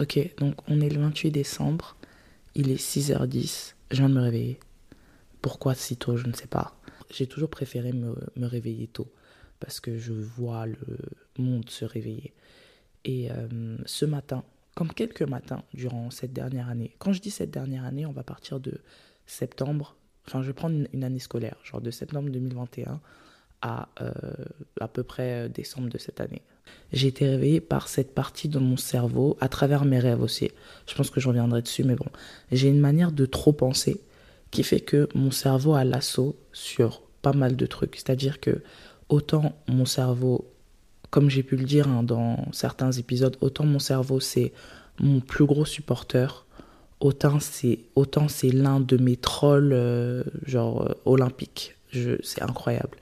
Ok, 0.00 0.18
donc 0.38 0.54
on 0.66 0.80
est 0.80 0.88
le 0.88 0.98
28 0.98 1.30
décembre, 1.30 1.94
il 2.54 2.70
est 2.70 2.82
6h10, 2.82 3.74
je 3.90 3.96
viens 3.98 4.08
de 4.08 4.14
me 4.14 4.22
réveiller. 4.22 4.58
Pourquoi 5.42 5.74
si 5.74 5.98
tôt, 5.98 6.16
je 6.16 6.26
ne 6.26 6.32
sais 6.32 6.46
pas. 6.46 6.74
J'ai 7.10 7.26
toujours 7.26 7.50
préféré 7.50 7.92
me, 7.92 8.14
me, 8.36 8.46
réveiller 8.46 8.86
tôt 8.86 9.12
parce 9.58 9.78
que 9.78 9.98
je 9.98 10.14
vois 10.14 10.64
le 10.64 10.78
monde 11.36 11.68
se 11.68 11.84
réveiller. 11.84 12.32
Et 13.04 13.30
euh, 13.30 13.76
ce 13.84 14.06
matin, 14.06 14.42
comme 14.74 14.90
quelques 14.90 15.20
matins 15.20 15.64
durant 15.74 16.10
cette 16.10 16.32
dernière 16.32 16.70
année, 16.70 16.94
quand 16.98 17.12
je 17.12 17.20
dis 17.20 17.30
cette 17.30 17.50
dernière 17.50 17.84
année, 17.84 18.06
on 18.06 18.12
va 18.12 18.22
partir 18.22 18.58
de 18.58 18.80
septembre, 19.26 19.96
enfin 20.26 20.40
je 20.40 20.46
vais 20.46 20.54
prendre 20.54 20.86
une, 20.94 21.04
année 21.04 21.18
scolaire, 21.18 21.58
genre 21.62 21.82
de 21.82 21.90
septembre 21.90 22.30
2021 22.30 23.02
à 23.62 23.88
euh, 24.00 24.10
à 24.80 24.88
peu 24.88 25.02
près 25.02 25.48
décembre 25.48 25.88
de 25.88 25.98
cette 25.98 26.20
année. 26.20 26.42
J'ai 26.92 27.08
été 27.08 27.28
réveillée 27.28 27.60
par 27.60 27.88
cette 27.88 28.14
partie 28.14 28.48
de 28.48 28.58
mon 28.58 28.76
cerveau 28.76 29.36
à 29.40 29.48
travers 29.48 29.84
mes 29.84 29.98
rêves 29.98 30.22
aussi. 30.22 30.50
Je 30.86 30.94
pense 30.94 31.10
que 31.10 31.20
je 31.20 31.28
reviendrai 31.28 31.62
dessus, 31.62 31.84
mais 31.84 31.94
bon. 31.94 32.06
J'ai 32.50 32.68
une 32.68 32.80
manière 32.80 33.12
de 33.12 33.26
trop 33.26 33.52
penser 33.52 34.00
qui 34.50 34.62
fait 34.62 34.80
que 34.80 35.08
mon 35.14 35.30
cerveau 35.30 35.74
a 35.74 35.84
l'assaut 35.84 36.36
sur 36.52 37.02
pas 37.22 37.32
mal 37.32 37.56
de 37.56 37.66
trucs. 37.66 37.96
C'est-à-dire 37.96 38.40
que 38.40 38.62
autant 39.08 39.54
mon 39.68 39.84
cerveau, 39.84 40.50
comme 41.10 41.30
j'ai 41.30 41.42
pu 41.42 41.56
le 41.56 41.64
dire 41.64 41.88
hein, 41.88 42.02
dans 42.02 42.44
certains 42.52 42.92
épisodes, 42.92 43.36
autant 43.40 43.64
mon 43.64 43.78
cerveau 43.78 44.20
c'est 44.20 44.52
mon 44.98 45.20
plus 45.20 45.46
gros 45.46 45.64
supporter, 45.64 46.46
autant 47.00 47.40
c'est 47.40 47.80
autant 47.94 48.28
c'est 48.28 48.50
l'un 48.50 48.80
de 48.80 48.96
mes 48.96 49.16
trolls 49.16 49.72
euh, 49.72 50.24
genre 50.44 50.82
euh, 50.82 50.94
olympiques. 51.04 51.76
C'est 52.22 52.42
incroyable. 52.42 52.96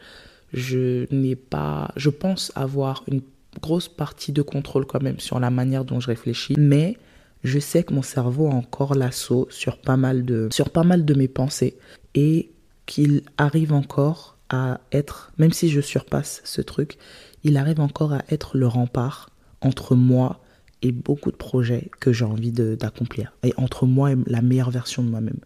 Je 0.53 1.13
n'ai 1.15 1.37
pas, 1.37 1.93
je 1.97 2.11
pense 2.11 2.53
avoir 2.55 3.05
une 3.09 3.21
grosse 3.61 3.89
partie 3.89 4.33
de 4.33 4.43
contrôle 4.43 4.87
quand 4.87 5.03
même 5.03 5.19
sur 5.19 5.41
la 5.41 5.51
manière 5.51 5.85
dont 5.85 6.01
je 6.01 6.07
réfléchis, 6.07 6.55
mais 6.59 6.97
je 7.45 7.59
sais 7.59 7.83
que 7.83 7.95
mon 7.95 8.03
cerveau 8.03 8.49
a 8.49 8.55
encore 8.55 8.95
l'assaut 8.95 9.47
sur 9.51 9.79
pas 9.79 9.97
mal 9.97 10.25
de 10.25 10.49
sur 10.51 10.71
pas 10.71 10.85
mal 10.85 11.05
de 11.05 11.15
mes 11.15 11.29
pensées 11.29 11.77
et 12.15 12.51
qu'il 12.87 13.23
arrive 13.37 13.73
encore 13.73 14.37
à 14.49 14.81
être 14.93 15.33
même 15.39 15.53
si 15.53 15.69
je 15.69 15.81
surpasse 15.81 16.41
ce 16.45 16.63
truc, 16.63 16.99
il 17.45 17.57
arrive 17.57 17.81
encore 17.81 18.13
à 18.13 18.23
être 18.31 18.57
le 18.57 18.67
rempart 18.67 19.31
entre 19.61 19.95
moi 19.95 20.41
et 20.83 20.93
beaucoup 20.93 21.31
de 21.31 21.37
projets 21.37 21.91
que 22.01 22.13
j'ai 22.13 22.25
envie 22.25 22.53
d'accomplir 22.53 23.33
et 23.43 23.53
entre 23.57 23.87
moi 23.87 24.13
et 24.13 24.17
la 24.27 24.43
meilleure 24.43 24.71
version 24.71 25.03
de 25.03 25.09
moi-même. 25.09 25.41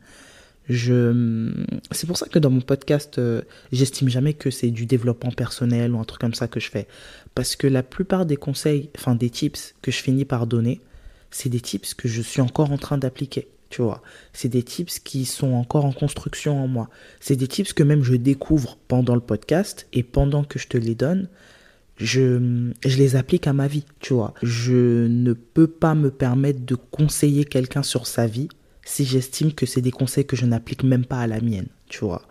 Je, 0.69 1.53
c'est 1.91 2.07
pour 2.07 2.17
ça 2.17 2.29
que 2.29 2.39
dans 2.39 2.51
mon 2.51 2.61
podcast, 2.61 3.19
euh, 3.19 3.43
j'estime 3.73 4.09
jamais 4.09 4.35
que 4.35 4.51
c'est 4.51 4.71
du 4.71 4.87
développement 4.87 5.33
personnel 5.33 5.93
ou 5.93 5.99
un 5.99 6.05
truc 6.05 6.21
comme 6.21 6.35
ça 6.35 6.49
que 6.49 6.61
je 6.61 6.71
fais. 6.71 6.87
Parce 7.35 7.57
que 7.57 7.67
la 7.67 7.83
plupart 7.83 8.27
des 8.27 8.37
conseils, 8.37 8.91
enfin 8.97 9.15
des 9.15 9.31
tips 9.31 9.75
que 9.83 9.91
je 9.91 9.99
finis 9.99 10.25
par 10.25 10.47
donner, 10.47 10.81
c'est 11.31 11.49
des 11.49 11.61
tips 11.61 11.95
que 11.95 12.09
je 12.09 12.23
suis 12.23 12.41
encore 12.41 12.71
en 12.71 12.79
train 12.79 12.99
d'appliquer. 12.99 13.49
Tu 13.71 13.81
vois, 13.81 14.03
c'est 14.35 14.51
des 14.51 14.63
tips 14.63 14.99
qui 14.99 15.25
sont 15.25 15.53
encore 15.55 15.87
en 15.87 15.93
construction 15.93 16.63
en 16.63 16.69
moi. 16.69 16.91
C'est 17.21 17.37
des 17.37 17.49
tips 17.49 17.73
que 17.73 17.83
même 17.83 18.05
je 18.05 18.15
découvre 18.15 18.77
pendant 18.87 19.15
le 19.15 19.21
podcast 19.21 19.89
et 19.95 20.03
pendant 20.03 20.45
que 20.45 20.59
je 20.59 20.69
te 20.69 20.77
les 20.77 20.95
donne, 20.95 21.29
je, 21.97 22.71
je 22.85 22.99
les 22.99 23.17
applique 23.17 23.47
à 23.47 23.55
ma 23.55 23.69
vie, 23.69 23.85
tu 23.99 24.13
vois. 24.13 24.35
Je 24.43 25.07
ne 25.07 25.33
peux 25.33 25.67
pas 25.67 25.95
me 25.95 26.11
permettre 26.11 26.61
de 26.61 26.75
conseiller 26.75 27.47
quelqu'un 27.47 27.83
sur 27.83 28.07
sa 28.07 28.27
vie 28.27 28.49
si 28.85 29.05
j'estime 29.05 29.53
que 29.53 29.67
c'est 29.67 29.81
des 29.81 29.91
conseils 29.91 30.27
que 30.27 30.37
je 30.37 30.47
n'applique 30.47 30.83
même 30.83 31.05
pas 31.05 31.21
à 31.21 31.27
la 31.27 31.41
mienne, 31.41 31.69
tu 31.89 32.05
vois. 32.05 32.23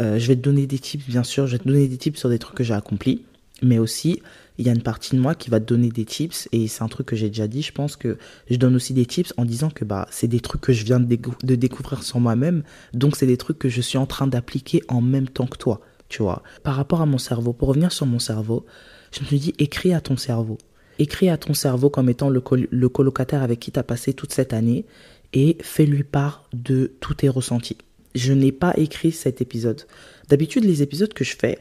Euh, 0.00 0.18
je 0.18 0.26
vais 0.26 0.36
te 0.36 0.40
donner 0.40 0.66
des 0.66 0.78
tips, 0.78 1.06
bien 1.06 1.22
sûr, 1.22 1.46
je 1.46 1.52
vais 1.52 1.58
te 1.58 1.68
donner 1.68 1.86
des 1.88 1.98
tips 1.98 2.18
sur 2.18 2.28
des 2.28 2.38
trucs 2.38 2.56
que 2.56 2.64
j'ai 2.64 2.74
accomplis, 2.74 3.24
mais 3.62 3.78
aussi, 3.78 4.22
il 4.58 4.66
y 4.66 4.68
a 4.68 4.72
une 4.72 4.82
partie 4.82 5.14
de 5.16 5.20
moi 5.20 5.34
qui 5.34 5.50
va 5.50 5.60
te 5.60 5.64
donner 5.64 5.90
des 5.90 6.04
tips, 6.04 6.48
et 6.52 6.66
c'est 6.68 6.82
un 6.82 6.88
truc 6.88 7.06
que 7.06 7.16
j'ai 7.16 7.28
déjà 7.28 7.46
dit, 7.46 7.62
je 7.62 7.72
pense 7.72 7.96
que 7.96 8.18
je 8.50 8.56
donne 8.56 8.74
aussi 8.74 8.94
des 8.94 9.06
tips 9.06 9.32
en 9.36 9.44
disant 9.44 9.70
que 9.70 9.84
bah, 9.84 10.06
c'est 10.10 10.28
des 10.28 10.40
trucs 10.40 10.60
que 10.60 10.72
je 10.72 10.84
viens 10.84 11.00
de, 11.00 11.54
découvrir 11.54 12.02
sur 12.02 12.20
moi-même, 12.20 12.62
donc 12.94 13.16
c'est 13.16 13.26
des 13.26 13.36
trucs 13.36 13.58
que 13.58 13.68
je 13.68 13.80
suis 13.80 13.98
en 13.98 14.06
train 14.06 14.26
d'appliquer 14.26 14.82
en 14.88 15.00
même 15.00 15.28
temps 15.28 15.46
que 15.46 15.58
toi, 15.58 15.80
tu 16.08 16.22
vois. 16.22 16.42
Par 16.62 16.74
rapport 16.74 17.00
à 17.00 17.06
mon 17.06 17.18
cerveau, 17.18 17.52
pour 17.52 17.68
revenir 17.68 17.92
sur 17.92 18.06
mon 18.06 18.18
cerveau, 18.18 18.66
je 19.12 19.20
me 19.20 19.26
suis 19.26 19.38
dit, 19.38 19.54
écris 19.58 19.94
à 19.94 20.00
ton 20.00 20.16
cerveau. 20.16 20.58
Écris 20.98 21.30
à 21.30 21.36
ton 21.36 21.54
cerveau 21.54 21.90
comme 21.90 22.08
étant 22.08 22.28
le, 22.28 22.42
le 22.70 22.88
colocataire 22.88 23.42
avec 23.42 23.60
qui 23.60 23.72
tu 23.72 23.78
as 23.78 23.82
passé 23.82 24.12
toute 24.12 24.32
cette 24.32 24.52
année 24.52 24.84
et 25.32 25.56
fais-lui 25.62 26.04
part 26.04 26.44
de 26.52 26.92
tous 27.00 27.14
tes 27.14 27.28
ressentis. 27.28 27.78
Je 28.14 28.32
n'ai 28.32 28.52
pas 28.52 28.74
écrit 28.76 29.12
cet 29.12 29.40
épisode. 29.40 29.82
D'habitude, 30.28 30.64
les 30.64 30.82
épisodes 30.82 31.12
que 31.12 31.24
je 31.24 31.36
fais 31.36 31.58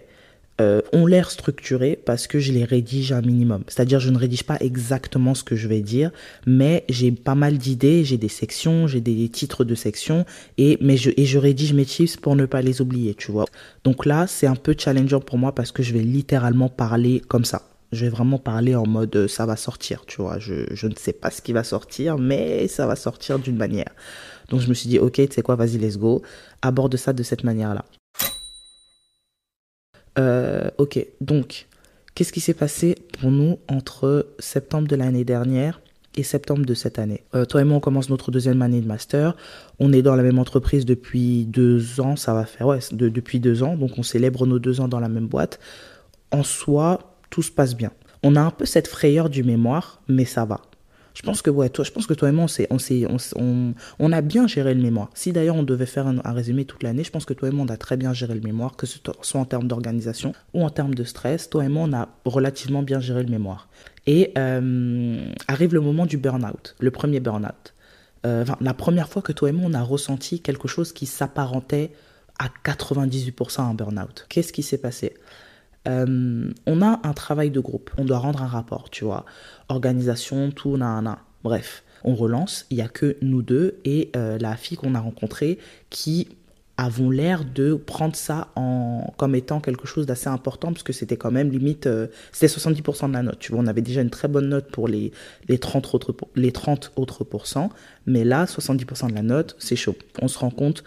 euh, 0.60 0.82
ont 0.94 1.06
l'air 1.06 1.32
structurés 1.32 1.98
parce 2.06 2.28
que 2.28 2.40
je 2.40 2.52
les 2.52 2.66
rédige 2.66 3.14
un 3.14 3.22
minimum. 3.22 3.64
C'est-à-dire, 3.68 4.00
je 4.00 4.10
ne 4.10 4.18
rédige 4.18 4.44
pas 4.44 4.58
exactement 4.60 5.34
ce 5.34 5.44
que 5.44 5.56
je 5.56 5.68
vais 5.68 5.82
dire, 5.82 6.12
mais 6.46 6.84
j'ai 6.90 7.12
pas 7.12 7.36
mal 7.36 7.58
d'idées, 7.58 8.04
j'ai 8.04 8.18
des 8.18 8.28
sections, 8.28 8.86
j'ai 8.86 9.02
des 9.02 9.28
titres 9.30 9.64
de 9.64 9.76
sections, 9.76 10.26
et, 10.58 10.78
mais 10.82 10.98
je, 10.98 11.10
et 11.18 11.26
je 11.26 11.40
rédige 11.40 11.74
mes 11.74 11.86
tips 11.86 12.18
pour 12.18 12.36
ne 12.36 12.46
pas 12.46 12.62
les 12.62 12.82
oublier, 12.82 13.16
tu 13.16 13.32
vois. 13.32 13.46
Donc 13.84 14.06
là, 14.06 14.28
c'est 14.28 14.48
un 14.48 14.56
peu 14.56 14.76
challengeant 14.78 15.22
pour 15.22 15.38
moi 15.38 15.56
parce 15.56 15.72
que 15.72 15.84
je 15.84 15.94
vais 15.94 16.04
littéralement 16.04 16.70
parler 16.70 17.22
comme 17.28 17.46
ça 17.46 17.71
je 17.92 18.06
vais 18.06 18.10
vraiment 18.10 18.38
parler 18.40 18.76
en 18.76 18.88
mode 18.88 19.16
euh, 19.16 19.28
ça 19.28 19.46
va 19.46 19.56
sortir, 19.56 20.06
tu 20.06 20.22
vois. 20.22 20.40
Je, 20.40 20.66
je 20.74 20.88
ne 20.88 20.96
sais 20.96 21.14
pas 21.14 21.30
ce 21.32 21.42
qui 21.42 21.54
va 21.54 21.64
sortir, 21.64 22.18
mais 22.18 22.68
ça 22.68 22.88
va 22.88 22.96
sortir 22.96 23.40
d'une 23.40 23.58
manière. 23.58 23.90
Donc 24.50 24.62
je 24.62 24.70
me 24.70 24.74
suis 24.74 24.90
dit, 24.90 25.00
ok, 25.00 25.14
tu 25.14 25.28
sais 25.32 25.42
quoi, 25.42 25.56
vas-y, 25.56 25.78
let's 25.78 25.98
go. 25.98 26.22
Aborde 26.62 26.96
ça 26.98 27.14
de 27.14 27.24
cette 27.24 27.44
manière-là. 27.44 27.86
Euh, 30.20 30.70
ok, 30.78 31.06
donc, 31.22 31.68
qu'est-ce 32.16 32.34
qui 32.34 32.42
s'est 32.42 32.54
passé 32.54 32.96
pour 33.20 33.32
nous 33.32 33.60
entre 33.68 34.28
septembre 34.40 34.88
de 34.88 34.96
l'année 34.96 35.24
dernière 35.24 35.82
et 36.16 36.24
septembre 36.24 36.66
de 36.66 36.74
cette 36.74 37.00
année? 37.00 37.24
Euh, 37.34 37.46
toi 37.46 37.62
et 37.62 37.64
moi, 37.64 37.78
on 37.78 37.80
commence 37.80 38.10
notre 38.10 38.32
deuxième 38.32 38.62
année 38.62 38.82
de 38.82 38.88
master. 38.88 39.36
On 39.80 39.94
est 39.94 40.02
dans 40.02 40.16
la 40.16 40.24
même 40.24 40.40
entreprise 40.40 40.86
depuis 40.86 41.46
deux 41.46 42.02
ans, 42.02 42.16
ça 42.16 42.34
va 42.34 42.46
faire, 42.46 42.68
ouais, 42.68 42.80
depuis 42.92 43.40
deux 43.40 43.64
ans. 43.64 43.76
Donc, 43.76 43.98
on 43.98 44.04
célèbre 44.04 44.46
nos 44.46 44.60
deux 44.60 44.82
ans 44.82 44.88
dans 44.88 45.00
la 45.00 45.10
même 45.10 45.28
boîte. 45.28 45.60
En 46.32 46.44
soi, 46.44 47.11
tout 47.32 47.42
se 47.42 47.52
passe 47.52 47.76
bien. 47.76 47.92
On 48.22 48.36
a 48.36 48.42
un 48.42 48.52
peu 48.52 48.66
cette 48.66 48.88
frayeur 48.88 49.30
du 49.32 49.44
mémoire, 49.44 50.04
mais 50.08 50.26
ça 50.26 50.46
va. 50.46 50.62
Je 51.14 51.24
pense 51.24 51.42
que 51.42 51.50
ouais, 51.50 51.70
toi, 51.70 51.84
je 51.84 51.92
pense 51.92 52.08
que 52.08 52.14
toi 52.14 52.30
et 52.30 52.32
moi, 52.32 52.46
on, 52.70 52.78
on, 52.78 53.18
on, 53.36 53.74
on, 54.00 54.12
a 54.12 54.22
bien 54.22 54.48
géré 54.48 54.74
le 54.74 54.82
mémoire. 54.82 55.10
Si 55.14 55.34
d'ailleurs 55.34 55.56
on 55.56 55.64
devait 55.64 55.86
faire 55.86 56.08
un, 56.08 56.20
résumé 56.32 56.66
toute 56.66 56.84
l'année, 56.84 57.04
je 57.04 57.12
pense 57.12 57.26
que 57.26 57.34
toi 57.34 57.50
et 57.50 57.52
moi, 57.52 57.66
on 57.68 57.74
a 57.74 57.78
très 57.78 57.98
bien 57.98 58.14
géré 58.14 58.34
le 58.34 58.42
mémoire, 58.42 58.78
que 58.78 58.86
ce 58.86 58.98
soit 59.22 59.42
en 59.42 59.46
termes 59.46 59.68
d'organisation 59.68 60.34
ou 60.54 60.64
en 60.64 60.70
termes 60.70 60.96
de 60.96 61.04
stress. 61.04 61.50
Toi 61.50 61.66
et 61.66 61.70
moi, 61.70 61.88
on 61.90 61.94
a 61.94 62.08
relativement 62.26 62.82
bien 62.82 63.00
géré 63.00 63.24
le 63.24 63.30
mémoire. 63.30 63.68
Et 64.08 64.32
euh, 64.38 65.28
arrive 65.48 65.74
le 65.74 65.82
moment 65.82 66.06
du 66.06 66.18
burn-out, 66.18 66.76
le 66.80 66.92
premier 66.92 67.20
burn-out. 67.20 67.74
Euh, 68.26 68.46
la 68.62 68.74
première 68.74 69.10
fois 69.10 69.22
que 69.22 69.32
toi 69.32 69.50
et 69.50 69.52
moi, 69.52 69.66
on 69.70 69.74
a 69.74 69.82
ressenti 69.82 70.40
quelque 70.40 70.68
chose 70.68 70.94
qui 70.94 71.08
s'apparentait 71.08 71.92
à 72.40 72.48
98% 72.66 73.60
à 73.60 73.64
un 73.64 73.74
burn-out. 73.74 74.28
Qu'est-ce 74.30 74.54
qui 74.54 74.64
s'est 74.64 74.78
passé? 74.78 75.14
Euh, 75.88 76.52
on 76.68 76.82
a 76.82 77.00
un 77.04 77.14
travail 77.14 77.50
de 77.50 77.60
groupe, 77.60 77.92
on 77.98 78.06
doit 78.06 78.20
rendre 78.20 78.42
un 78.44 78.48
rapport, 78.48 78.90
tu 78.90 79.04
vois. 79.04 79.26
Organisation, 79.70 80.52
tout, 80.52 80.78
na, 80.78 81.20
Bref, 81.44 81.84
on 82.04 82.14
relance, 82.14 82.68
il 82.70 82.78
n'y 82.78 82.84
a 82.84 82.88
que 82.88 83.18
nous 83.22 83.42
deux 83.42 83.80
et 83.84 84.12
euh, 84.16 84.38
la 84.38 84.56
fille 84.56 84.78
qu'on 84.78 84.94
a 84.94 85.00
rencontrée 85.00 85.58
qui 85.90 86.28
avons 86.78 87.10
l'air 87.10 87.46
de 87.46 87.74
prendre 87.74 88.16
ça 88.16 88.50
en, 88.56 89.12
comme 89.18 89.36
étant 89.36 89.60
quelque 89.60 89.88
chose 89.88 90.06
d'assez 90.06 90.28
important 90.28 90.72
parce 90.72 90.84
que 90.84 90.94
c'était 90.94 91.18
quand 91.18 91.32
même 91.32 91.50
limite, 91.50 91.88
euh, 91.88 92.08
c'était 92.32 92.54
70% 92.54 93.10
de 93.10 93.14
la 93.14 93.24
note. 93.24 93.40
Tu 93.40 93.52
vois, 93.52 93.62
on 93.62 93.68
avait 93.68 93.82
déjà 93.82 94.02
une 94.02 94.10
très 94.12 94.28
bonne 94.28 94.50
note 94.50 94.70
pour 94.72 94.88
les, 94.88 95.12
les, 95.48 95.58
30 95.58 95.94
autres, 95.96 96.16
les 96.36 96.52
30 96.52 96.92
autres 96.96 97.24
pourcents, 97.24 97.70
mais 98.06 98.24
là, 98.24 98.46
70% 98.46 99.10
de 99.10 99.16
la 99.16 99.24
note, 99.24 99.56
c'est 99.58 99.76
chaud. 99.76 99.96
On 100.22 100.28
se 100.28 100.38
rend 100.38 100.52
compte 100.52 100.84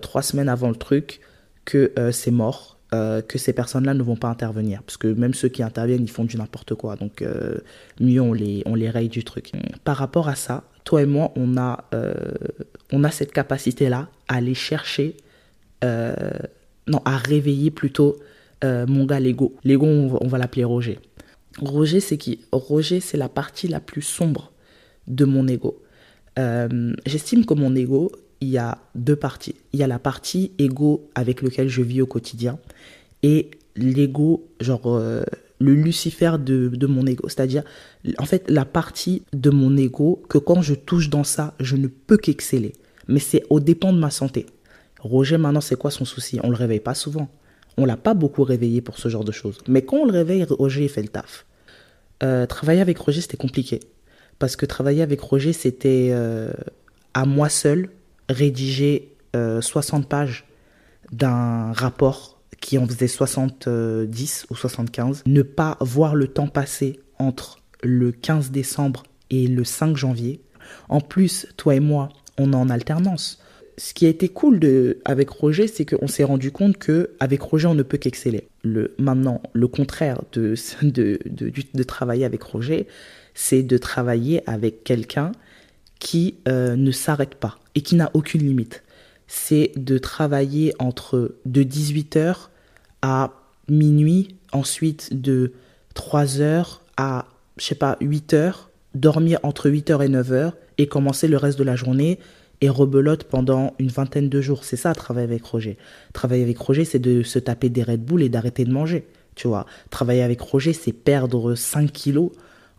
trois 0.00 0.22
semaines 0.22 0.48
avant 0.48 0.70
le 0.70 0.76
truc 0.76 1.20
que 1.66 1.92
c'est 2.10 2.30
mort 2.30 2.75
euh, 2.94 3.20
que 3.20 3.36
ces 3.36 3.52
personnes-là 3.52 3.94
ne 3.94 4.02
vont 4.04 4.14
pas 4.14 4.28
intervenir. 4.28 4.80
Parce 4.84 4.96
que 4.96 5.08
même 5.08 5.34
ceux 5.34 5.48
qui 5.48 5.64
interviennent, 5.64 6.04
ils 6.04 6.10
font 6.10 6.24
du 6.24 6.36
n'importe 6.36 6.76
quoi. 6.76 6.94
Donc, 6.94 7.20
euh, 7.20 7.56
mieux 7.98 8.20
on 8.20 8.32
les, 8.32 8.62
on 8.64 8.76
les 8.76 8.88
raye 8.88 9.08
du 9.08 9.24
truc. 9.24 9.50
Par 9.82 9.96
rapport 9.96 10.28
à 10.28 10.36
ça, 10.36 10.62
toi 10.84 11.02
et 11.02 11.06
moi, 11.06 11.32
on 11.34 11.56
a, 11.56 11.84
euh, 11.94 12.14
on 12.92 13.02
a 13.02 13.10
cette 13.10 13.32
capacité-là 13.32 14.08
à 14.28 14.36
aller 14.36 14.54
chercher, 14.54 15.16
non, 15.82 17.00
à 17.04 17.16
réveiller 17.16 17.72
plutôt 17.72 18.18
mon 18.62 19.04
gars, 19.04 19.20
l'ego. 19.20 19.56
L'ego, 19.64 19.86
on, 19.86 20.28
va 20.28 20.38
l'appeler 20.38 20.64
Roger. 20.64 21.00
Roger, 21.60 22.00
c'est 22.00 22.18
qui? 22.18 22.40
Roger, 22.52 23.00
c'est 23.00 23.16
la 23.16 23.28
partie 23.28 23.68
la 23.68 23.80
plus 23.80 24.02
sombre 24.02 24.52
de 25.08 25.24
mon 25.24 25.48
ego. 25.48 25.82
J'estime 27.04 27.46
que 27.46 27.54
mon 27.54 27.74
ego, 27.74 28.12
il 28.40 28.48
y 28.48 28.58
a 28.58 28.78
deux 28.94 29.16
parties. 29.16 29.54
Il 29.72 29.80
y 29.80 29.82
a 29.82 29.86
la 29.86 29.98
partie 29.98 30.52
ego 30.58 31.08
avec 31.14 31.42
lequel 31.42 31.68
je 31.68 31.82
vis 31.82 32.02
au 32.02 32.06
quotidien 32.06 32.58
et 33.22 33.50
l'ego, 33.76 34.48
genre 34.60 34.86
euh, 34.86 35.22
le 35.58 35.74
Lucifer 35.74 36.32
de, 36.38 36.68
de 36.68 36.86
mon 36.86 37.06
ego. 37.06 37.28
C'est-à-dire, 37.28 37.62
en 38.18 38.24
fait, 38.24 38.50
la 38.50 38.64
partie 38.64 39.22
de 39.32 39.50
mon 39.50 39.76
ego 39.76 40.22
que 40.28 40.38
quand 40.38 40.62
je 40.62 40.74
touche 40.74 41.08
dans 41.08 41.24
ça, 41.24 41.54
je 41.60 41.76
ne 41.76 41.86
peux 41.86 42.16
qu'exceller. 42.16 42.72
Mais 43.08 43.20
c'est 43.20 43.44
au 43.50 43.60
dépend 43.60 43.92
de 43.92 43.98
ma 43.98 44.10
santé. 44.10 44.46
Roger, 45.00 45.38
maintenant, 45.38 45.60
c'est 45.60 45.76
quoi 45.76 45.90
son 45.90 46.04
souci? 46.04 46.38
On 46.42 46.50
le 46.50 46.56
réveille 46.56 46.80
pas 46.80 46.94
souvent. 46.94 47.28
On 47.76 47.84
l'a 47.84 47.96
pas 47.96 48.14
beaucoup 48.14 48.42
réveillé 48.42 48.80
pour 48.80 48.98
ce 48.98 49.08
genre 49.08 49.24
de 49.24 49.32
choses. 49.32 49.58
Mais 49.68 49.82
quand 49.82 49.98
on 49.98 50.04
le 50.06 50.12
réveille, 50.12 50.44
Roger, 50.48 50.88
fait 50.88 51.02
le 51.02 51.08
taf. 51.08 51.46
Euh, 52.22 52.46
travailler 52.46 52.80
avec 52.80 52.98
Roger, 52.98 53.20
c'était 53.20 53.36
compliqué. 53.36 53.80
parce 54.38 54.56
que 54.56 54.66
travailler 54.66 55.02
avec 55.02 55.20
Roger, 55.20 55.52
c'était 55.52 56.10
euh, 56.12 56.52
à 57.14 57.24
moi 57.24 57.48
seul 57.48 57.90
rédiger 58.28 59.16
60 59.34 60.04
euh, 60.04 60.06
pages 60.06 60.44
d'un 61.12 61.72
rapport 61.72 62.40
qui 62.60 62.78
en 62.78 62.86
faisait 62.86 63.08
70 63.08 64.46
ou 64.50 64.54
75. 64.54 65.22
Ne 65.26 65.42
pas 65.42 65.76
voir 65.80 66.14
le 66.14 66.28
temps 66.28 66.48
passer 66.48 67.00
entre 67.18 67.58
le 67.82 68.12
15 68.12 68.50
décembre 68.50 69.04
et 69.30 69.46
le 69.46 69.64
5 69.64 69.96
janvier. 69.96 70.40
En 70.88 71.00
plus, 71.00 71.46
toi 71.56 71.74
et 71.74 71.80
moi, 71.80 72.08
on 72.38 72.52
est 72.52 72.56
en 72.56 72.70
alternance. 72.70 73.40
Ce 73.78 73.92
qui 73.92 74.06
a 74.06 74.08
été 74.08 74.28
cool 74.30 74.58
de, 74.58 75.00
avec 75.04 75.28
Roger, 75.28 75.68
c'est 75.68 75.84
qu'on 75.84 76.08
s'est 76.08 76.24
rendu 76.24 76.50
compte 76.50 76.78
que 76.78 77.10
avec 77.20 77.42
Roger, 77.42 77.66
on 77.66 77.74
ne 77.74 77.82
peut 77.82 77.98
qu'exceller. 77.98 78.48
Le, 78.62 78.94
maintenant, 78.98 79.42
le 79.52 79.68
contraire 79.68 80.22
de, 80.32 80.54
de, 80.82 81.18
de, 81.26 81.52
de 81.74 81.82
travailler 81.82 82.24
avec 82.24 82.42
Roger, 82.42 82.86
c'est 83.34 83.62
de 83.62 83.76
travailler 83.76 84.42
avec 84.48 84.82
quelqu'un 84.82 85.32
qui 85.98 86.36
euh, 86.48 86.76
ne 86.76 86.90
s'arrête 86.90 87.34
pas 87.34 87.58
et 87.74 87.82
qui 87.82 87.94
n'a 87.94 88.10
aucune 88.14 88.42
limite. 88.42 88.82
C'est 89.26 89.72
de 89.76 89.98
travailler 89.98 90.74
entre 90.78 91.36
de 91.44 91.62
18h 91.62 92.48
à 93.02 93.32
minuit, 93.68 94.36
ensuite 94.52 95.20
de 95.20 95.52
3h 95.94 96.78
à, 96.96 97.26
je 97.56 97.64
sais 97.64 97.74
pas, 97.74 97.96
8h, 98.00 98.54
dormir 98.94 99.38
entre 99.42 99.68
8h 99.68 100.04
et 100.04 100.08
9h 100.08 100.52
et 100.78 100.86
commencer 100.86 101.28
le 101.28 101.36
reste 101.36 101.58
de 101.58 101.64
la 101.64 101.76
journée 101.76 102.18
et 102.60 102.68
rebelote 102.68 103.24
pendant 103.24 103.74
une 103.78 103.88
vingtaine 103.88 104.28
de 104.28 104.40
jours. 104.40 104.64
C'est 104.64 104.76
ça, 104.76 104.94
travailler 104.94 105.26
avec 105.26 105.44
Roger. 105.44 105.76
Travailler 106.12 106.42
avec 106.42 106.58
Roger, 106.58 106.84
c'est 106.84 106.98
de 106.98 107.22
se 107.22 107.38
taper 107.38 107.68
des 107.68 107.82
Red 107.82 108.04
Bull 108.04 108.22
et 108.22 108.28
d'arrêter 108.28 108.64
de 108.64 108.72
manger. 108.72 109.06
Tu 109.34 109.48
vois, 109.48 109.66
travailler 109.90 110.22
avec 110.22 110.40
Roger, 110.40 110.72
c'est 110.72 110.92
perdre 110.92 111.54
5 111.54 111.92
kilos 111.92 112.30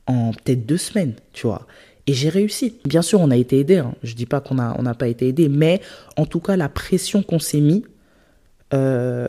en 0.08 0.32
peut-être 0.32 0.66
deux 0.66 0.78
semaines, 0.78 1.14
tu 1.34 1.46
vois. 1.46 1.68
Et 2.08 2.14
j'ai 2.14 2.30
réussi. 2.30 2.76
Bien 2.86 3.02
sûr, 3.02 3.20
on 3.20 3.30
a 3.30 3.36
été 3.36 3.60
aidé. 3.60 3.78
Hein. 3.78 3.94
Je 4.02 4.16
dis 4.16 4.26
pas 4.26 4.40
qu'on 4.40 4.56
n'a 4.56 4.76
on 4.80 4.84
n'a 4.84 4.94
pas 4.94 5.10
été 5.10 5.28
aidé, 5.28 5.50
mais 5.50 5.82
en 6.16 6.26
tout 6.26 6.40
cas, 6.40 6.56
la 6.56 6.70
pression 6.70 7.22
qu'on 7.22 7.40
s'est 7.40 7.60
mis, 7.60 7.84
euh, 8.74 9.28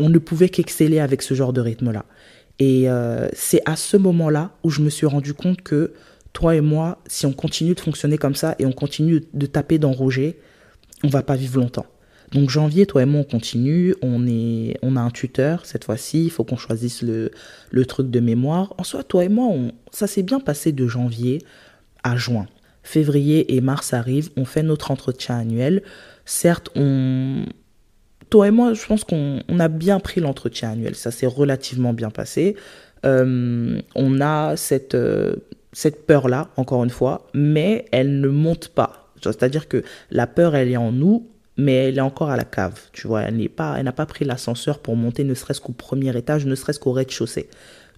on 0.00 0.08
ne 0.08 0.18
pouvait 0.18 0.48
qu'exceller 0.48 0.98
avec 0.98 1.22
ce 1.22 1.34
genre 1.34 1.52
de 1.52 1.60
rythme-là. 1.60 2.04
Et 2.58 2.90
euh, 2.90 3.28
c'est 3.32 3.62
à 3.66 3.76
ce 3.76 3.96
moment-là 3.96 4.50
où 4.64 4.70
je 4.70 4.82
me 4.82 4.90
suis 4.90 5.06
rendu 5.06 5.32
compte 5.32 5.62
que 5.62 5.92
toi 6.32 6.56
et 6.56 6.60
moi, 6.60 6.98
si 7.06 7.24
on 7.24 7.32
continue 7.32 7.74
de 7.74 7.80
fonctionner 7.80 8.18
comme 8.18 8.34
ça 8.34 8.56
et 8.58 8.66
on 8.66 8.72
continue 8.72 9.22
de 9.32 9.46
taper 9.46 9.78
dans 9.78 9.92
Roger, 9.92 10.38
on 11.04 11.08
va 11.08 11.22
pas 11.22 11.36
vivre 11.36 11.60
longtemps. 11.60 11.86
Donc 12.32 12.48
janvier, 12.50 12.86
toi 12.86 13.02
et 13.02 13.04
moi, 13.04 13.20
on 13.20 13.24
continue. 13.24 13.94
On, 14.02 14.26
est, 14.26 14.78
on 14.82 14.96
a 14.96 15.00
un 15.00 15.10
tuteur 15.10 15.66
cette 15.66 15.84
fois-ci. 15.84 16.24
Il 16.24 16.30
faut 16.30 16.44
qu'on 16.44 16.56
choisisse 16.56 17.02
le, 17.02 17.30
le, 17.70 17.86
truc 17.86 18.10
de 18.10 18.20
mémoire. 18.20 18.74
En 18.78 18.84
soi, 18.84 19.04
toi 19.04 19.24
et 19.24 19.28
moi, 19.28 19.52
ça 19.90 20.06
s'est 20.06 20.22
bien 20.22 20.40
passé 20.40 20.72
de 20.72 20.86
janvier 20.86 21.42
à 22.02 22.16
juin. 22.16 22.46
Février 22.82 23.54
et 23.54 23.60
mars 23.60 23.92
arrivent. 23.92 24.30
On 24.36 24.44
fait 24.44 24.62
notre 24.62 24.90
entretien 24.90 25.38
annuel. 25.38 25.82
Certes, 26.24 26.70
on, 26.74 27.44
toi 28.30 28.48
et 28.48 28.50
moi, 28.50 28.74
je 28.74 28.84
pense 28.86 29.04
qu'on 29.04 29.42
a 29.58 29.68
bien 29.68 30.00
pris 30.00 30.20
l'entretien 30.20 30.72
annuel. 30.72 30.94
Ça 30.94 31.10
s'est 31.10 31.26
relativement 31.26 31.92
bien 31.92 32.10
passé. 32.10 32.56
Euh, 33.04 33.80
on 33.94 34.20
a 34.20 34.56
cette, 34.56 34.94
euh, 34.94 35.36
cette 35.72 36.06
peur-là, 36.06 36.48
encore 36.56 36.82
une 36.84 36.90
fois, 36.90 37.28
mais 37.34 37.86
elle 37.92 38.20
ne 38.20 38.28
monte 38.28 38.68
pas. 38.68 39.10
C'est-à-dire 39.20 39.68
que 39.68 39.84
la 40.10 40.26
peur, 40.26 40.56
elle 40.56 40.70
est 40.70 40.76
en 40.76 40.92
nous, 40.92 41.28
mais 41.56 41.88
elle 41.88 41.98
est 41.98 42.02
encore 42.02 42.30
à 42.30 42.36
la 42.36 42.44
cave, 42.44 42.80
tu 42.92 43.06
vois. 43.06 43.22
Elle 43.22 43.36
n'est 43.36 43.48
pas, 43.48 43.76
elle 43.78 43.84
n'a 43.84 43.92
pas 43.92 44.06
pris 44.06 44.24
l'ascenseur 44.24 44.78
pour 44.78 44.96
monter, 44.96 45.24
ne 45.24 45.34
serait-ce 45.34 45.60
qu'au 45.60 45.72
premier 45.72 46.16
étage, 46.16 46.46
ne 46.46 46.54
serait-ce 46.54 46.80
qu'au 46.80 46.92
rez-de-chaussée. 46.92 47.48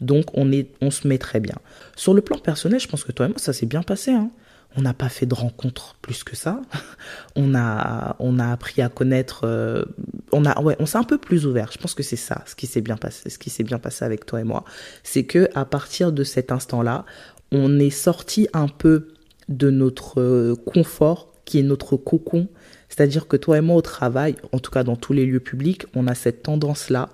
Donc 0.00 0.26
on 0.34 0.52
est, 0.52 0.68
on 0.80 0.90
se 0.90 1.06
met 1.06 1.18
très 1.18 1.40
bien. 1.40 1.56
Sur 1.96 2.14
le 2.14 2.20
plan 2.20 2.38
personnel, 2.38 2.80
je 2.80 2.88
pense 2.88 3.04
que 3.04 3.12
toi 3.12 3.26
et 3.26 3.28
moi, 3.28 3.38
ça 3.38 3.52
s'est 3.52 3.66
bien 3.66 3.82
passé. 3.82 4.12
Hein. 4.12 4.30
On 4.76 4.82
n'a 4.82 4.94
pas 4.94 5.08
fait 5.08 5.26
de 5.26 5.34
rencontres 5.34 5.96
plus 6.02 6.24
que 6.24 6.34
ça. 6.34 6.60
On 7.36 7.54
a, 7.54 8.16
on 8.18 8.38
a 8.38 8.50
appris 8.50 8.80
à 8.82 8.88
connaître. 8.88 9.42
Euh, 9.44 9.84
on 10.32 10.44
a, 10.44 10.60
ouais, 10.60 10.76
on 10.78 10.86
s'est 10.86 10.98
un 10.98 11.04
peu 11.04 11.18
plus 11.18 11.46
ouvert. 11.46 11.70
Je 11.72 11.78
pense 11.78 11.94
que 11.94 12.02
c'est 12.02 12.16
ça, 12.16 12.42
ce 12.46 12.54
qui 12.54 12.66
s'est 12.66 12.80
bien 12.80 12.96
passé, 12.96 13.28
ce 13.30 13.38
qui 13.38 13.50
s'est 13.50 13.62
bien 13.62 13.78
passé 13.78 14.04
avec 14.04 14.24
toi 14.26 14.40
et 14.40 14.44
moi, 14.44 14.64
c'est 15.02 15.24
que 15.24 15.48
à 15.54 15.64
partir 15.64 16.12
de 16.12 16.24
cet 16.24 16.50
instant-là, 16.50 17.04
on 17.52 17.78
est 17.78 17.90
sorti 17.90 18.48
un 18.52 18.68
peu 18.68 19.08
de 19.48 19.70
notre 19.70 20.20
euh, 20.20 20.56
confort, 20.56 21.32
qui 21.44 21.58
est 21.58 21.62
notre 21.62 21.96
cocon, 21.96 22.48
c'est-à-dire 22.88 23.26
que 23.26 23.36
toi 23.36 23.58
et 23.58 23.60
moi 23.60 23.76
au 23.76 23.82
travail, 23.82 24.36
en 24.52 24.58
tout 24.58 24.70
cas 24.70 24.84
dans 24.84 24.96
tous 24.96 25.12
les 25.12 25.26
lieux 25.26 25.40
publics, 25.40 25.84
on 25.94 26.06
a 26.06 26.14
cette 26.14 26.42
tendance-là 26.42 27.10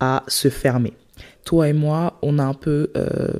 à 0.00 0.24
se 0.28 0.48
fermer. 0.48 0.94
Toi 1.46 1.68
et 1.70 1.72
moi, 1.72 2.18
on 2.20 2.38
a 2.38 2.44
un 2.44 2.52
peu, 2.52 2.90
euh, 2.98 3.30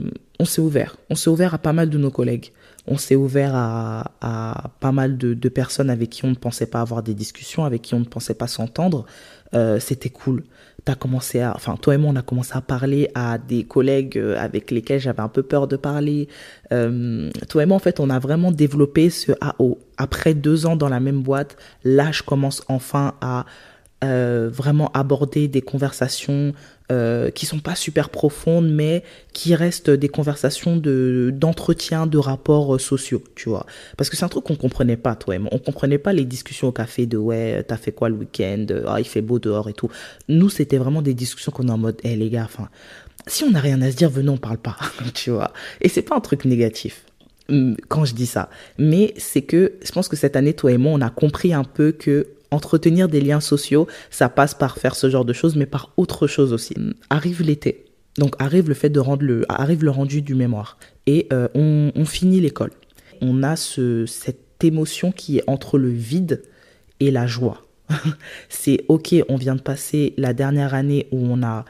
on 0.41 0.47
s'est 0.47 0.63
ouvert. 0.63 0.97
On 1.11 1.15
s'est 1.15 1.29
ouvert 1.29 1.53
à 1.53 1.59
pas 1.59 1.75
mal 1.75 1.91
de 1.91 1.99
nos 1.99 2.11
collègues. 2.11 2.53
On 2.87 2.97
s'est 2.97 3.17
ouvert 3.17 3.55
à, 3.55 4.13
à, 4.23 4.71
pas 4.81 4.93
mal 4.93 5.19
de, 5.19 5.35
de, 5.35 5.49
personnes 5.51 5.91
avec 5.91 6.09
qui 6.09 6.25
on 6.25 6.31
ne 6.31 6.37
pensait 6.37 6.67
pas 6.67 6.81
avoir 6.81 7.03
des 7.03 7.15
discussions, 7.15 7.65
avec 7.65 7.83
qui 7.83 7.95
on 7.95 8.01
ne 8.01 8.05
pensait 8.05 8.35
pas 8.35 8.47
s'entendre. 8.47 9.05
Euh, 9.55 9.79
C'était 9.79 10.09
cool 10.09 10.45
commencé 10.95 11.41
à, 11.41 11.53
enfin, 11.57 11.77
toi 11.77 11.95
et 11.95 11.99
moi, 11.99 12.13
on 12.13 12.17
a 12.17 12.23
commencé 12.23 12.53
à 12.55 12.61
parler 12.61 13.11
à 13.15 13.39
des 13.39 13.65
collègues 13.65 14.17
euh, 14.17 14.37
avec 14.39 14.71
lesquels 14.71 15.01
j'avais 15.01 15.21
un 15.21 15.29
peu 15.29 15.43
peur 15.43 15.67
de 15.67 15.77
parler. 15.77 16.29
Euh, 16.73 17.31
toi 17.49 17.65
et 17.65 17.67
moi, 17.67 17.77
en 17.77 17.81
fait, 17.81 17.99
on 17.99 18.09
a 18.09 18.21
vraiment 18.21 18.53
développé 18.53 19.11
ce 19.11 19.33
AO. 19.41 19.79
Après 19.97 20.35
deux 20.35 20.67
ans 20.67 20.77
dans 20.77 20.89
la 20.89 21.01
même 21.01 21.23
boîte, 21.23 21.57
là, 21.83 22.13
je 22.13 22.23
commence 22.23 22.63
enfin 22.69 23.15
à 23.21 23.47
euh, 24.05 24.49
vraiment 24.53 24.93
aborder 24.93 25.49
des 25.49 25.63
conversations 25.63 26.53
euh, 26.93 27.31
qui 27.31 27.47
sont 27.47 27.59
pas 27.59 27.75
super 27.75 28.11
profondes, 28.11 28.71
mais 28.71 29.03
qui 29.33 29.55
restent 29.55 29.91
des 29.91 30.09
conversations 30.09 30.77
de 30.77 31.33
d'entretien, 31.35 32.07
de 32.07 32.19
rapports 32.19 32.77
euh, 32.77 32.79
sociaux, 32.79 33.23
tu 33.35 33.49
vois. 33.49 33.67
Parce 33.97 34.09
que 34.09 34.17
c'est 34.17 34.25
un 34.25 34.29
truc 34.29 34.45
qu'on 34.45 34.57
comprenait 34.57 34.97
pas, 34.97 35.17
toi. 35.17 35.35
On 35.51 35.59
comprenait 35.59 35.99
pas 35.99 36.13
les 36.13 36.25
discussions 36.25 36.69
au 36.69 36.73
café 36.73 37.07
de 37.07 37.17
ouais, 37.17 37.65
t'as 37.65 37.77
fait 37.77 37.93
quoi 37.93 38.09
le 38.09 38.15
week-end, 38.15 38.67
ah 38.87 39.01
il 39.01 39.07
fait 39.07 39.23
beau 39.23 39.39
dehors 39.39 39.69
et 39.69 39.73
tout. 39.73 39.91
Nous, 40.29 40.49
c'était 40.49 40.79
vraiment 40.79 41.03
des 41.03 41.15
discussions 41.15 41.53
qu'on 41.53 41.69
est 41.69 41.73
en 41.73 41.79
mode, 41.79 41.99
hé 42.05 42.11
hey, 42.11 42.17
les 42.17 42.31
gars, 42.31 42.49
si 43.27 43.45
on 43.45 43.51
n'a 43.51 43.61
rien 43.61 43.83
à 43.83 43.91
se 43.91 43.97
dire, 43.97 44.09
venons, 44.09 44.35
on 44.35 44.39
parle 44.39 44.59
pas, 44.59 44.77
tu 45.15 45.31
vois. 45.31 45.53
Et 45.81 45.89
c'est 45.89 46.03
pas 46.03 46.17
un 46.17 46.21
truc 46.21 46.45
négatif 46.45 47.03
quand 47.89 48.05
je 48.05 48.15
dis 48.15 48.27
ça. 48.27 48.49
Mais 48.79 49.15
c'est 49.17 49.43
que 49.43 49.75
je 49.83 49.93
pense 49.93 50.09
que 50.09 50.17
cette 50.17 50.37
année, 50.37 50.55
toi 50.55 50.73
et 50.73 50.79
moi, 50.79 50.93
on 50.93 51.01
a 51.01 51.11
compris 51.11 51.53
un 51.53 51.65
peu 51.65 51.93
que 51.93 52.27
entretenir 52.51 53.09
des 53.09 53.21
liens 53.21 53.41
sociaux, 53.41 53.87
ça 54.11 54.29
passe 54.29 54.55
par 54.55 54.79
faire 54.79 54.95
ce 54.95 55.11
genre 55.11 55.25
de 55.25 55.33
choses, 55.33 55.57
mais 55.57 55.67
par 55.67 55.93
autre 55.97 56.27
chose 56.27 56.53
aussi. 56.53 56.75
Arrive 57.11 57.43
l'été. 57.43 57.85
Donc 58.19 58.35
arrive 58.39 58.69
le 58.69 58.75
fait 58.75 58.89
de 58.89 59.01
rendre 59.01 59.25
le, 59.25 59.45
arrive 59.49 59.85
le 59.85 59.91
rendu 59.91 60.23
du 60.23 60.35
mémoire. 60.35 60.79
Et 61.07 61.27
euh, 61.33 61.49
on, 61.55 61.93
on, 61.95 62.05
finit 62.05 62.41
l'école. 62.41 62.71
On 63.21 63.43
a 63.43 63.57
ce, 63.57 64.07
cette 64.07 64.65
émotion 64.65 65.13
qui 65.13 65.39
est 65.39 65.45
entre 65.47 65.79
le 65.79 65.91
vide 65.91 66.43
et 67.01 67.11
la 67.11 67.27
joie. 67.27 67.63
c'est 68.49 68.85
ok, 68.89 69.15
on 69.29 69.37
vient 69.37 69.55
de 69.55 69.61
passer 69.61 70.15
la 70.17 70.33
dernière 70.33 70.75
année 70.75 71.09
où 71.13 71.19
on 71.19 71.43
a, 71.43 71.65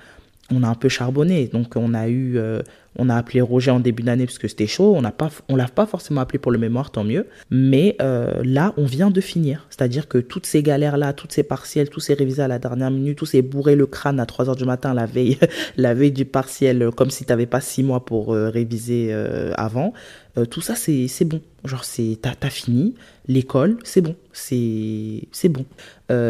on 0.52 0.62
a 0.62 0.68
un 0.68 0.74
peu 0.74 0.88
charbonné. 0.88 1.48
Donc 1.48 1.74
on 1.76 1.94
a 1.94 2.08
eu, 2.08 2.38
euh, 2.38 2.62
on 2.96 3.08
a 3.08 3.16
appelé 3.16 3.40
Roger 3.40 3.70
en 3.70 3.80
début 3.80 4.02
d'année 4.02 4.26
parce 4.26 4.38
que 4.38 4.48
c'était 4.48 4.66
chaud. 4.66 4.94
On 4.96 5.02
n'a 5.02 5.10
pas, 5.10 5.30
on 5.48 5.56
l'a 5.56 5.66
pas 5.66 5.86
forcément 5.86 6.20
appelé 6.20 6.38
pour 6.38 6.52
le 6.52 6.58
mémoire, 6.58 6.90
tant 6.90 7.04
mieux. 7.04 7.26
Mais 7.50 7.96
euh, 8.00 8.40
là, 8.44 8.72
on 8.76 8.84
vient 8.84 9.10
de 9.10 9.20
finir. 9.20 9.66
C'est-à-dire 9.70 10.08
que 10.08 10.18
toutes 10.18 10.46
ces 10.46 10.62
galères-là, 10.62 11.12
toutes 11.12 11.32
ces 11.32 11.42
partiels, 11.42 11.90
tous 11.90 12.00
ces 12.00 12.14
révisés 12.14 12.42
à 12.42 12.48
la 12.48 12.58
dernière 12.58 12.90
minute, 12.90 13.18
tous 13.18 13.26
ces 13.26 13.42
bourrés 13.42 13.76
le 13.76 13.86
crâne 13.86 14.20
à 14.20 14.26
3 14.26 14.48
heures 14.48 14.56
du 14.56 14.64
matin 14.64 14.94
la 14.94 15.06
veille, 15.06 15.38
la 15.76 15.94
veille 15.94 16.12
du 16.12 16.24
partiel, 16.24 16.90
comme 16.94 17.10
si 17.10 17.24
tu 17.24 17.32
n'avais 17.32 17.46
pas 17.46 17.60
six 17.60 17.82
mois 17.82 18.04
pour 18.04 18.32
euh, 18.32 18.48
réviser 18.48 19.12
avant. 19.56 19.92
tout 20.50 20.60
ça, 20.60 20.74
c'est, 20.74 21.08
c'est 21.08 21.24
bon. 21.24 21.40
Genre, 21.64 21.84
c'est, 21.84 22.18
t'as, 22.20 22.34
t'as 22.38 22.50
fini. 22.50 22.94
L'école, 23.26 23.78
c'est 23.82 24.00
bon. 24.00 24.14
C'est, 24.32 25.22
c'est 25.32 25.48
bon. 25.48 25.64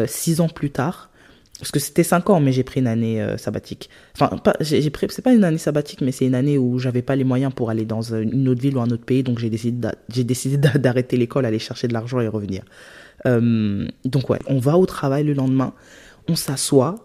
six 0.07 0.41
ans 0.41 0.49
plus 0.49 0.71
tard, 0.71 1.09
parce 1.59 1.71
que 1.71 1.79
c'était 1.79 2.03
cinq 2.03 2.29
ans, 2.29 2.39
mais 2.39 2.51
j'ai 2.51 2.63
pris 2.63 2.79
une 2.79 2.87
année 2.87 3.21
euh, 3.21 3.37
sabbatique. 3.37 3.89
Enfin, 4.15 4.29
j'ai 4.61 4.89
pris, 4.89 5.07
c'est 5.09 5.23
pas 5.23 5.33
une 5.33 5.43
année 5.43 5.57
sabbatique, 5.57 6.01
mais 6.01 6.11
c'est 6.11 6.25
une 6.25 6.35
année 6.35 6.57
où 6.57 6.77
j'avais 6.77 7.01
pas 7.01 7.15
les 7.15 7.23
moyens 7.23 7.51
pour 7.53 7.69
aller 7.69 7.85
dans 7.85 8.13
une 8.13 8.47
autre 8.47 8.61
ville 8.61 8.77
ou 8.77 8.81
un 8.81 8.89
autre 8.89 9.05
pays, 9.05 9.23
donc 9.23 9.39
j'ai 9.39 9.49
décidé, 9.49 9.89
j'ai 10.09 10.23
décidé 10.23 10.57
d'arrêter 10.57 11.17
l'école, 11.17 11.45
aller 11.45 11.59
chercher 11.59 11.87
de 11.87 11.93
l'argent 11.93 12.19
et 12.19 12.27
revenir. 12.27 12.63
Euh, 13.25 13.87
donc 14.05 14.29
ouais, 14.29 14.39
on 14.45 14.59
va 14.59 14.77
au 14.77 14.85
travail 14.85 15.23
le 15.23 15.33
lendemain, 15.33 15.73
on 16.27 16.35
s'assoit 16.35 16.95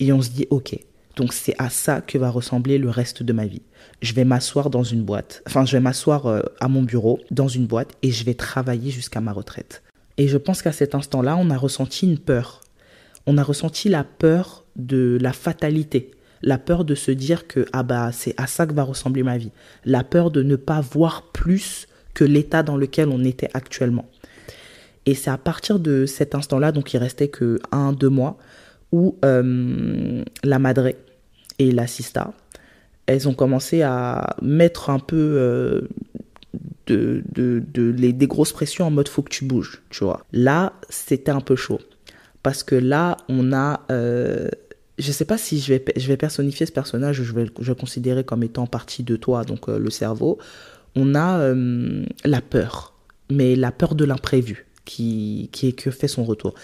et 0.00 0.12
on 0.12 0.20
se 0.20 0.30
dit 0.30 0.46
ok. 0.50 0.76
Donc 1.16 1.32
c'est 1.32 1.54
à 1.58 1.70
ça 1.70 2.00
que 2.00 2.18
va 2.18 2.28
ressembler 2.28 2.76
le 2.76 2.90
reste 2.90 3.22
de 3.22 3.32
ma 3.32 3.46
vie. 3.46 3.62
Je 4.02 4.12
vais 4.14 4.24
m'asseoir 4.24 4.68
dans 4.68 4.82
une 4.82 5.02
boîte, 5.02 5.42
enfin 5.46 5.64
je 5.64 5.72
vais 5.72 5.80
m'asseoir 5.80 6.26
euh, 6.26 6.42
à 6.60 6.68
mon 6.68 6.82
bureau 6.82 7.20
dans 7.30 7.48
une 7.48 7.66
boîte 7.66 7.92
et 8.02 8.10
je 8.10 8.24
vais 8.24 8.34
travailler 8.34 8.90
jusqu'à 8.90 9.20
ma 9.20 9.32
retraite. 9.32 9.82
Et 10.16 10.28
je 10.28 10.36
pense 10.36 10.62
qu'à 10.62 10.72
cet 10.72 10.94
instant-là, 10.94 11.36
on 11.36 11.50
a 11.50 11.56
ressenti 11.56 12.06
une 12.06 12.18
peur 12.18 12.60
on 13.26 13.38
a 13.38 13.42
ressenti 13.42 13.88
la 13.88 14.04
peur 14.04 14.64
de 14.76 15.18
la 15.20 15.32
fatalité, 15.32 16.10
la 16.42 16.58
peur 16.58 16.84
de 16.84 16.94
se 16.94 17.10
dire 17.10 17.46
que 17.46 17.66
ah 17.72 17.82
bah 17.82 18.10
c'est 18.12 18.34
à 18.36 18.46
ça 18.46 18.66
que 18.66 18.74
va 18.74 18.82
ressembler 18.82 19.22
ma 19.22 19.38
vie, 19.38 19.52
la 19.84 20.04
peur 20.04 20.30
de 20.30 20.42
ne 20.42 20.56
pas 20.56 20.80
voir 20.80 21.30
plus 21.32 21.86
que 22.12 22.24
l'état 22.24 22.62
dans 22.62 22.76
lequel 22.76 23.08
on 23.08 23.24
était 23.24 23.50
actuellement. 23.54 24.06
Et 25.06 25.14
c'est 25.14 25.30
à 25.30 25.38
partir 25.38 25.78
de 25.78 26.06
cet 26.06 26.34
instant-là, 26.34 26.72
donc 26.72 26.94
il 26.94 26.98
restait 26.98 27.28
que 27.28 27.58
un, 27.72 27.92
deux 27.92 28.08
mois, 28.08 28.38
où 28.92 29.16
euh, 29.24 30.24
la 30.42 30.58
madre 30.58 30.92
et 31.58 31.72
l'assista, 31.72 32.32
elles 33.06 33.28
ont 33.28 33.34
commencé 33.34 33.82
à 33.82 34.36
mettre 34.40 34.88
un 34.88 34.98
peu 34.98 35.16
euh, 35.16 35.82
de, 36.86 37.22
de, 37.32 37.62
de, 37.72 37.90
les, 37.90 38.12
des 38.12 38.26
grosses 38.26 38.52
pressions 38.52 38.86
en 38.86 38.90
mode 38.90 39.08
faut 39.08 39.22
que 39.22 39.30
tu 39.30 39.44
bouges, 39.44 39.82
tu 39.90 40.04
vois. 40.04 40.24
Là, 40.32 40.72
c'était 40.88 41.32
un 41.32 41.40
peu 41.40 41.56
chaud. 41.56 41.80
Parce 42.44 42.62
que 42.62 42.76
là, 42.76 43.16
on 43.28 43.52
a. 43.52 43.80
Euh, 43.90 44.48
je 44.98 45.10
sais 45.10 45.24
pas 45.24 45.38
si 45.38 45.58
je 45.58 45.72
vais, 45.72 45.84
je 45.96 46.06
vais 46.06 46.18
personnifier 46.18 46.66
ce 46.66 46.72
personnage, 46.72 47.16
je 47.16 47.32
vais, 47.32 47.46
je 47.58 47.64
vais 47.64 47.70
le 47.70 47.74
considérer 47.74 48.22
comme 48.22 48.44
étant 48.44 48.66
partie 48.66 49.02
de 49.02 49.16
toi, 49.16 49.42
donc 49.44 49.68
euh, 49.68 49.78
le 49.78 49.90
cerveau. 49.90 50.38
On 50.94 51.14
a 51.16 51.38
euh, 51.40 52.04
la 52.24 52.40
peur, 52.42 52.94
mais 53.30 53.56
la 53.56 53.72
peur 53.72 53.96
de 53.96 54.04
l'imprévu 54.04 54.66
qui, 54.84 55.48
qui, 55.52 55.74
fait 55.90 56.06
son 56.06 56.22
retour. 56.22 56.54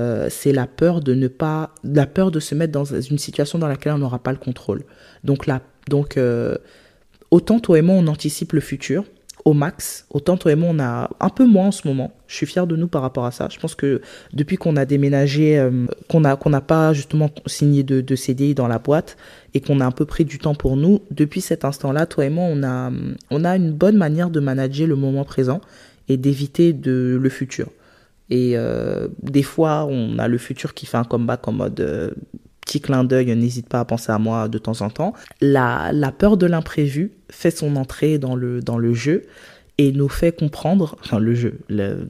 Euh, 0.00 0.28
c'est 0.30 0.52
la 0.52 0.66
peur 0.66 1.00
de 1.00 1.14
ne 1.14 1.28
pas, 1.28 1.74
la 1.84 2.06
peur 2.06 2.30
de 2.30 2.40
se 2.40 2.54
mettre 2.54 2.72
dans 2.72 2.86
une 2.86 3.18
situation 3.18 3.58
dans 3.58 3.68
laquelle 3.68 3.92
on 3.92 3.98
n'aura 3.98 4.18
pas 4.18 4.32
le 4.32 4.38
contrôle. 4.38 4.84
Donc 5.22 5.46
là, 5.46 5.60
donc 5.88 6.18
autant 7.30 7.60
toi 7.60 7.78
et 7.78 7.82
moi 7.82 7.94
on 7.94 8.06
anticipe 8.06 8.54
le 8.54 8.60
futur 8.60 9.04
au 9.46 9.52
max, 9.52 10.06
autant 10.10 10.36
toi 10.36 10.50
et 10.50 10.56
moi 10.56 10.70
on 10.72 10.80
a 10.80 11.08
un 11.20 11.28
peu 11.28 11.46
moins 11.46 11.68
en 11.68 11.70
ce 11.70 11.86
moment. 11.86 12.12
Je 12.26 12.34
suis 12.34 12.46
fier 12.46 12.66
de 12.66 12.74
nous 12.74 12.88
par 12.88 13.00
rapport 13.00 13.26
à 13.26 13.30
ça. 13.30 13.48
Je 13.48 13.60
pense 13.60 13.76
que 13.76 14.02
depuis 14.32 14.56
qu'on 14.56 14.74
a 14.74 14.84
déménagé, 14.84 15.56
euh, 15.56 15.86
qu'on 16.08 16.24
a 16.24 16.34
qu'on 16.34 16.50
n'a 16.50 16.60
pas 16.60 16.92
justement 16.92 17.30
signé 17.46 17.84
de, 17.84 18.16
CDI 18.16 18.56
dans 18.56 18.66
la 18.66 18.80
boîte 18.80 19.16
et 19.54 19.60
qu'on 19.60 19.78
a 19.78 19.86
un 19.86 19.92
peu 19.92 20.04
pris 20.04 20.24
du 20.24 20.40
temps 20.40 20.56
pour 20.56 20.76
nous, 20.76 21.00
depuis 21.12 21.40
cet 21.40 21.64
instant-là, 21.64 22.06
toi 22.06 22.24
et 22.24 22.28
moi 22.28 22.46
on 22.50 22.64
a 22.64 23.56
une 23.56 23.72
bonne 23.72 23.96
manière 23.96 24.30
de 24.30 24.40
manager 24.40 24.88
le 24.88 24.96
moment 24.96 25.24
présent 25.24 25.60
et 26.08 26.16
d'éviter 26.16 26.76
le 26.84 27.28
futur. 27.28 27.68
Et 28.28 28.52
euh, 28.56 29.06
des 29.22 29.44
fois, 29.44 29.86
on 29.88 30.18
a 30.18 30.26
le 30.26 30.38
futur 30.38 30.74
qui 30.74 30.86
fait 30.86 30.96
un 30.96 31.04
comeback 31.04 31.46
en 31.46 31.52
mode 31.52 31.80
euh, 31.80 32.10
petit 32.66 32.80
clin 32.80 33.04
d'œil, 33.04 33.34
n'hésite 33.34 33.68
pas 33.68 33.80
à 33.80 33.84
penser 33.86 34.12
à 34.12 34.18
moi 34.18 34.48
de 34.48 34.58
temps 34.58 34.82
en 34.82 34.90
temps. 34.90 35.14
La, 35.40 35.90
la 35.92 36.12
peur 36.12 36.36
de 36.36 36.46
l'imprévu 36.46 37.12
fait 37.30 37.50
son 37.50 37.76
entrée 37.76 38.18
dans 38.18 38.34
le, 38.34 38.60
dans 38.60 38.76
le 38.76 38.92
jeu 38.92 39.22
et 39.78 39.92
nous 39.92 40.08
fait 40.08 40.32
comprendre, 40.32 40.96
enfin 41.00 41.18
le 41.18 41.34
jeu, 41.34 41.58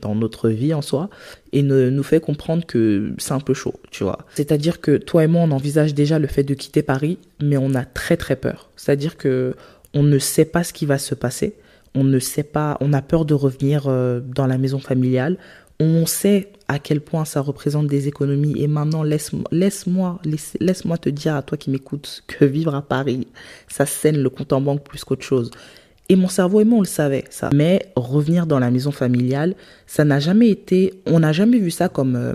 dans 0.01 0.15
notre 0.15 0.51
vie 0.51 0.73
en 0.73 0.83
soi, 0.83 1.11
et 1.53 1.63
ne, 1.63 1.91
nous 1.91 2.03
fait 2.03 2.21
comprendre 2.21 2.65
que 2.65 3.13
c'est 3.19 3.33
un 3.33 3.41
peu 3.41 3.55
chaud, 3.55 3.75
tu 3.91 4.05
vois. 4.05 4.19
C'est-à-dire 4.35 4.81
que 4.81 4.97
toi 4.97 5.25
et 5.25 5.27
moi, 5.27 5.43
on 5.43 5.51
envisage 5.51 5.93
déjà 5.93 6.19
le 6.19 6.29
fait 6.29 6.45
de 6.45 6.55
quitter 6.55 6.83
Paris, 6.83 7.19
mais 7.43 7.57
on 7.57 7.75
a 7.75 7.85
très 7.85 8.17
très 8.17 8.37
peur. 8.37 8.71
C'est-à-dire 8.77 9.17
que 9.17 9.55
on 9.95 10.03
ne 10.03 10.19
sait 10.19 10.45
pas 10.45 10.63
ce 10.63 10.73
qui 10.73 10.87
va 10.87 10.99
se 10.99 11.15
passer, 11.15 11.55
on 11.95 12.05
ne 12.05 12.19
sait 12.19 12.45
pas, 12.45 12.77
on 12.81 12.93
a 12.93 13.03
peur 13.03 13.25
de 13.25 13.35
revenir 13.35 13.85
euh, 13.87 14.21
dans 14.21 14.47
la 14.47 14.59
maison 14.59 14.79
familiale, 14.79 15.37
on 15.81 16.07
sait 16.07 16.53
à 16.69 16.79
quel 16.79 17.01
point 17.01 17.25
ça 17.25 17.41
représente 17.41 17.87
des 17.87 18.09
économies. 18.09 18.61
Et 18.61 18.67
maintenant, 18.67 19.03
laisse-moi 19.03 19.45
laisse 19.51 19.87
-moi, 19.87 20.19
laisse, 20.61 20.85
moi 20.85 20.99
te 20.99 21.09
dire 21.09 21.37
à 21.37 21.43
toi 21.43 21.57
qui 21.59 21.71
m'écoutes 21.71 22.23
que 22.27 22.45
vivre 22.45 22.75
à 22.75 22.83
Paris, 22.83 23.29
ça 23.69 23.87
scène 23.87 24.19
le 24.19 24.31
compte 24.31 24.53
en 24.53 24.61
banque 24.61 24.83
plus 24.83 25.05
qu'autre 25.05 25.25
chose. 25.25 25.51
Et 26.09 26.17
mon 26.17 26.29
cerveau 26.29 26.61
et 26.61 26.65
moi, 26.65 26.79
on 26.79 26.83
le 26.83 26.87
savait, 26.87 27.25
ça. 27.31 27.51
Mais 27.53 27.93
revenir 27.97 28.47
dans 28.47 28.61
la 28.61 28.71
maison 28.71 28.93
familiale, 28.93 29.55
ça 29.87 30.05
n'a 30.05 30.21
jamais 30.21 30.51
été, 30.51 30.95
on 31.07 31.21
n'a 31.21 31.33
jamais 31.33 31.59
vu 31.59 31.71
ça 31.71 31.89
comme 31.89 32.15
euh, 32.17 32.35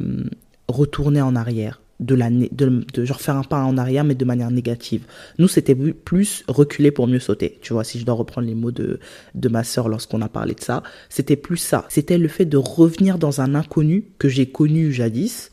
retourner 0.68 1.22
en 1.22 1.36
arrière 1.36 1.82
de, 2.02 2.16
la, 2.16 2.30
de, 2.30 2.84
de, 2.94 3.06
genre 3.06 3.22
faire 3.22 3.38
un 3.38 3.44
pas 3.44 3.64
en 3.64 3.78
arrière, 3.78 4.04
mais 4.04 4.16
de 4.16 4.26
manière 4.26 4.52
négative. 4.52 5.04
Nous, 5.38 5.48
c'était 5.48 5.76
plus 5.76 6.44
reculer 6.48 6.92
pour 6.92 7.08
mieux 7.08 7.20
sauter. 7.20 7.60
Tu 7.62 7.74
vois, 7.74 7.84
si 7.84 8.00
je 8.00 8.06
dois 8.06 8.16
reprendre 8.16 8.48
les 8.48 8.56
mots 8.56 8.72
de, 8.72 9.00
de 9.36 9.50
ma 9.50 9.64
sœur 9.64 9.88
lorsqu'on 9.88 10.22
a 10.22 10.28
parlé 10.28 10.56
de 10.56 10.62
ça, 10.62 10.84
c'était 11.10 11.36
plus 11.36 11.58
ça. 11.58 11.86
C'était 11.90 12.18
le 12.18 12.28
fait 12.28 12.46
de 12.46 12.58
revenir 12.58 13.18
dans 13.18 13.40
un 13.40 13.56
inconnu 13.56 14.06
que 14.18 14.28
j'ai 14.28 14.48
connu 14.48 14.92
jadis 14.92 15.52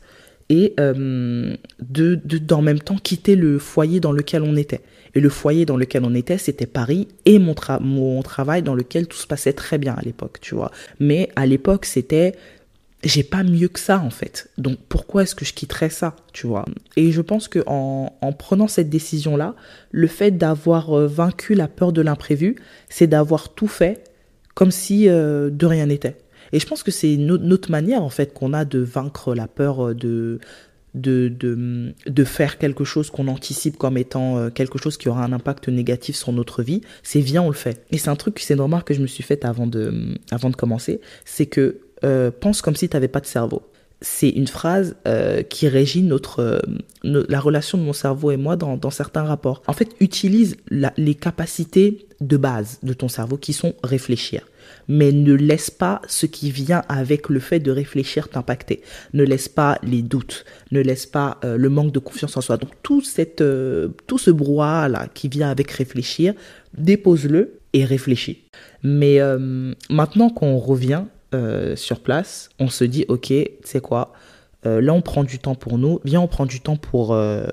et 0.49 0.73
euh, 0.79 1.55
de, 1.79 2.15
de, 2.15 2.37
d'en 2.39 2.63
même 2.63 2.79
temps 2.79 2.97
quitter 2.97 3.35
le 3.35 3.59
foyer 3.59 3.99
dans 3.99 4.11
lequel 4.11 4.41
on 4.41 4.55
était. 4.55 4.81
Et 5.15 5.19
le 5.19 5.29
foyer 5.29 5.65
dans 5.65 5.77
lequel 5.77 6.03
on 6.03 6.13
était, 6.13 6.37
c'était 6.37 6.67
Paris 6.67 7.07
et 7.25 7.39
mon, 7.39 7.55
mon 7.81 8.21
travail 8.21 8.63
dans 8.63 8.75
lequel 8.75 9.07
tout 9.07 9.17
se 9.17 9.27
passait 9.27 9.53
très 9.53 9.77
bien 9.77 9.93
à 9.93 10.01
l'époque, 10.01 10.39
tu 10.41 10.55
vois. 10.55 10.71
Mais 10.99 11.29
à 11.35 11.45
l'époque, 11.45 11.85
c'était 11.85 12.35
j'ai 13.03 13.23
pas 13.23 13.43
mieux 13.43 13.69
que 13.69 13.79
ça 13.79 13.99
en 13.99 14.09
fait. 14.09 14.49
Donc 14.57 14.77
pourquoi 14.89 15.23
est-ce 15.23 15.35
que 15.35 15.45
je 15.45 15.53
quitterais 15.53 15.89
ça, 15.89 16.15
tu 16.33 16.47
vois? 16.47 16.65
Et 16.97 17.11
je 17.11 17.21
pense 17.21 17.47
que 17.47 17.63
en, 17.65 18.13
en 18.21 18.33
prenant 18.33 18.67
cette 18.67 18.89
décision 18.89 19.37
là, 19.37 19.55
le 19.91 20.07
fait 20.07 20.31
d'avoir 20.31 20.97
euh, 20.97 21.07
vaincu 21.07 21.53
la 21.53 21.67
peur 21.67 21.93
de 21.93 22.01
l'imprévu, 22.01 22.57
c'est 22.89 23.07
d'avoir 23.07 23.49
tout 23.49 23.67
fait 23.67 24.03
comme 24.53 24.71
si 24.71 25.07
euh, 25.07 25.49
de 25.49 25.65
rien 25.65 25.85
n'était. 25.85 26.17
Et 26.51 26.59
je 26.59 26.67
pense 26.67 26.83
que 26.83 26.91
c'est 26.91 27.13
une 27.13 27.31
autre 27.53 27.71
manière 27.71 28.03
en 28.03 28.09
fait 28.09 28.33
qu'on 28.33 28.53
a 28.53 28.65
de 28.65 28.79
vaincre 28.79 29.33
la 29.33 29.47
peur 29.47 29.89
euh, 29.89 29.95
de 29.95 30.39
de, 30.95 31.27
de, 31.29 31.93
de 32.07 32.23
faire 32.23 32.57
quelque 32.57 32.83
chose 32.83 33.11
qu'on 33.11 33.27
anticipe 33.27 33.77
comme 33.77 33.95
étant 33.95 34.49
quelque 34.49 34.79
chose 34.79 34.97
qui 34.97 35.07
aura 35.07 35.23
un 35.23 35.31
impact 35.31 35.69
négatif 35.69 36.15
sur 36.15 36.31
notre 36.31 36.63
vie, 36.63 36.81
c'est 37.03 37.19
viens 37.19 37.43
on 37.43 37.49
le 37.49 37.53
fait. 37.53 37.85
Et 37.91 37.99
c'est 37.99 38.09
un 38.09 38.15
truc, 38.15 38.39
c'est 38.39 38.55
une 38.55 38.61
remarque 38.61 38.87
que 38.87 38.95
je 38.95 38.99
me 38.99 39.05
suis 39.05 39.21
faite 39.21 39.45
avant 39.45 39.67
de, 39.67 40.15
avant 40.31 40.49
de 40.49 40.55
commencer, 40.55 40.99
c'est 41.25 41.45
que 41.45 41.77
euh, 42.03 42.31
pense 42.37 42.61
comme 42.61 42.75
si 42.75 42.89
tu 42.89 42.95
n'avais 42.95 43.07
pas 43.07 43.19
de 43.19 43.25
cerveau. 43.25 43.63
C'est 44.01 44.29
une 44.29 44.47
phrase 44.47 44.95
euh, 45.07 45.43
qui 45.43 45.67
régit 45.67 46.03
notre, 46.03 46.39
euh, 46.39 46.59
la 47.03 47.39
relation 47.41 47.77
de 47.77 47.83
mon 47.83 47.91
cerveau 47.91 48.31
et 48.31 48.37
moi 48.37 48.55
dans, 48.55 48.89
certains 48.91 49.23
rapports. 49.23 49.61
En 49.67 49.73
fait, 49.73 49.89
utilise 49.99 50.55
les 50.69 51.15
capacités 51.15 52.07
de 52.21 52.37
base 52.37 52.79
de 52.81 52.93
ton 52.93 53.09
cerveau 53.09 53.35
qui 53.35 53.51
sont 53.51 53.73
réfléchir. 53.83 54.47
Mais 54.87 55.11
ne 55.11 55.33
laisse 55.33 55.69
pas 55.69 56.01
ce 56.07 56.25
qui 56.27 56.49
vient 56.49 56.83
avec 56.87 57.27
le 57.27 57.41
fait 57.41 57.59
de 57.59 57.71
réfléchir 57.71 58.29
t'impacter. 58.29 58.81
Ne 59.13 59.23
laisse 59.23 59.49
pas 59.49 59.77
les 59.83 60.01
doutes. 60.01 60.45
Ne 60.71 60.79
laisse 60.79 61.05
pas 61.05 61.39
le 61.43 61.69
manque 61.69 61.91
de 61.91 61.99
confiance 61.99 62.37
en 62.37 62.41
soi. 62.41 62.57
Donc 62.57 62.71
tout, 62.83 63.01
cette, 63.01 63.43
tout 64.07 64.17
ce 64.17 64.31
brouhaha 64.31 64.87
là 64.87 65.07
qui 65.13 65.27
vient 65.27 65.49
avec 65.49 65.71
réfléchir, 65.71 66.33
dépose-le 66.77 67.59
et 67.73 67.83
réfléchis. 67.83 68.45
Mais 68.83 69.19
maintenant 69.89 70.29
qu'on 70.29 70.57
revient 70.57 71.03
euh, 71.35 71.75
sur 71.75 71.99
place, 71.99 72.49
on 72.59 72.69
se 72.69 72.83
dit, 72.83 73.05
ok, 73.07 73.31
c'est 73.63 73.81
quoi 73.81 74.13
euh, 74.65 74.81
Là, 74.81 74.93
on 74.93 75.01
prend 75.01 75.23
du 75.23 75.37
temps 75.37 75.53
pour 75.53 75.77
nous. 75.77 75.99
Viens, 76.03 76.21
on 76.21 76.27
prend 76.27 76.47
du 76.47 76.59
temps 76.59 76.75
pour 76.75 77.13
euh, 77.13 77.45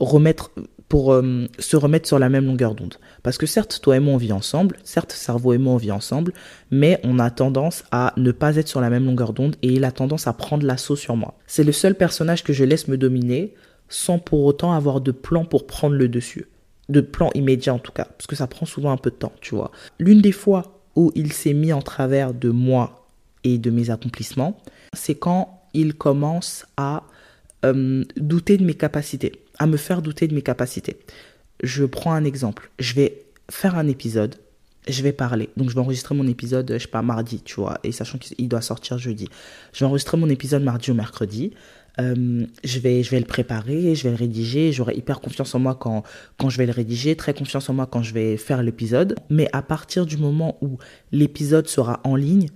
remettre, 0.00 0.50
pour 0.88 1.16
se 1.58 1.76
remettre 1.76 2.08
sur 2.08 2.18
la 2.18 2.28
même 2.28 2.46
longueur 2.46 2.74
d'onde. 2.74 2.94
Parce 3.22 3.38
que 3.38 3.46
certes, 3.46 3.80
toi 3.82 3.96
et 3.96 4.00
moi, 4.00 4.14
on 4.14 4.16
vit 4.16 4.32
ensemble. 4.32 4.78
Certes, 4.82 5.12
cerveau 5.12 5.52
et 5.52 5.58
moi, 5.58 5.74
on 5.74 5.76
vit 5.76 5.92
ensemble. 5.92 6.32
Mais 6.72 7.00
on 7.04 7.20
a 7.20 7.30
tendance 7.30 7.84
à 7.92 8.12
ne 8.16 8.32
pas 8.32 8.56
être 8.56 8.68
sur 8.68 8.80
la 8.80 8.90
même 8.90 9.06
longueur 9.06 9.32
d'onde 9.32 9.56
et 9.62 9.68
il 9.68 9.84
a 9.84 9.92
tendance 9.92 10.26
à 10.26 10.32
prendre 10.32 10.66
l'assaut 10.66 10.96
sur 10.96 11.14
moi. 11.14 11.38
C'est 11.46 11.64
le 11.64 11.72
seul 11.72 11.94
personnage 11.94 12.42
que 12.42 12.52
je 12.52 12.64
laisse 12.64 12.88
me 12.88 12.98
dominer 12.98 13.54
sans 13.88 14.18
pour 14.18 14.44
autant 14.44 14.72
avoir 14.72 15.00
de 15.00 15.12
plan 15.12 15.44
pour 15.44 15.66
prendre 15.66 15.94
le 15.94 16.08
dessus. 16.08 16.48
De 16.88 17.00
plan 17.00 17.30
immédiat 17.34 17.74
en 17.74 17.78
tout 17.78 17.92
cas. 17.92 18.04
Parce 18.04 18.26
que 18.26 18.36
ça 18.36 18.48
prend 18.48 18.66
souvent 18.66 18.90
un 18.90 18.96
peu 18.96 19.10
de 19.10 19.16
temps, 19.16 19.32
tu 19.40 19.54
vois. 19.54 19.70
L'une 20.00 20.20
des 20.20 20.32
fois 20.32 20.80
où 20.96 21.12
il 21.14 21.32
s'est 21.32 21.54
mis 21.54 21.72
en 21.72 21.82
travers 21.82 22.34
de 22.34 22.50
moi 22.50 23.03
et 23.44 23.58
de 23.58 23.70
mes 23.70 23.90
accomplissements, 23.90 24.58
c'est 24.92 25.14
quand 25.14 25.62
il 25.74 25.94
commence 25.94 26.66
à 26.76 27.04
euh, 27.64 28.04
douter 28.16 28.56
de 28.56 28.64
mes 28.64 28.74
capacités, 28.74 29.32
à 29.58 29.66
me 29.66 29.76
faire 29.76 30.02
douter 30.02 30.28
de 30.28 30.34
mes 30.34 30.42
capacités. 30.42 30.98
Je 31.62 31.84
prends 31.84 32.12
un 32.12 32.24
exemple. 32.24 32.70
Je 32.78 32.94
vais 32.94 33.22
faire 33.50 33.76
un 33.76 33.86
épisode, 33.86 34.36
je 34.88 35.02
vais 35.02 35.12
parler. 35.12 35.50
Donc 35.56 35.70
je 35.70 35.74
vais 35.74 35.80
enregistrer 35.80 36.14
mon 36.14 36.26
épisode, 36.26 36.72
je 36.72 36.78
sais 36.78 36.88
pas, 36.88 37.02
mardi, 37.02 37.40
tu 37.42 37.56
vois, 37.56 37.78
et 37.84 37.92
sachant 37.92 38.18
qu'il 38.18 38.48
doit 38.48 38.60
sortir 38.60 38.98
jeudi. 38.98 39.28
Je 39.72 39.80
vais 39.80 39.86
enregistrer 39.86 40.16
mon 40.16 40.28
épisode 40.28 40.62
mardi 40.62 40.90
ou 40.90 40.94
mercredi. 40.94 41.52
Euh, 42.00 42.44
je, 42.64 42.78
vais, 42.80 43.04
je 43.04 43.10
vais 43.10 43.20
le 43.20 43.26
préparer, 43.26 43.94
je 43.94 44.02
vais 44.02 44.10
le 44.10 44.16
rédiger, 44.16 44.72
j'aurai 44.72 44.96
hyper 44.96 45.20
confiance 45.20 45.54
en 45.54 45.60
moi 45.60 45.76
quand, 45.76 46.02
quand 46.38 46.50
je 46.50 46.58
vais 46.58 46.66
le 46.66 46.72
rédiger, 46.72 47.14
très 47.14 47.34
confiance 47.34 47.70
en 47.70 47.74
moi 47.74 47.86
quand 47.86 48.02
je 48.02 48.12
vais 48.12 48.36
faire 48.36 48.62
l'épisode. 48.62 49.14
Mais 49.30 49.48
à 49.52 49.62
partir 49.62 50.04
du 50.04 50.16
moment 50.16 50.58
où 50.60 50.78
l'épisode 51.12 51.68
sera 51.68 52.00
en 52.04 52.16
ligne, 52.16 52.48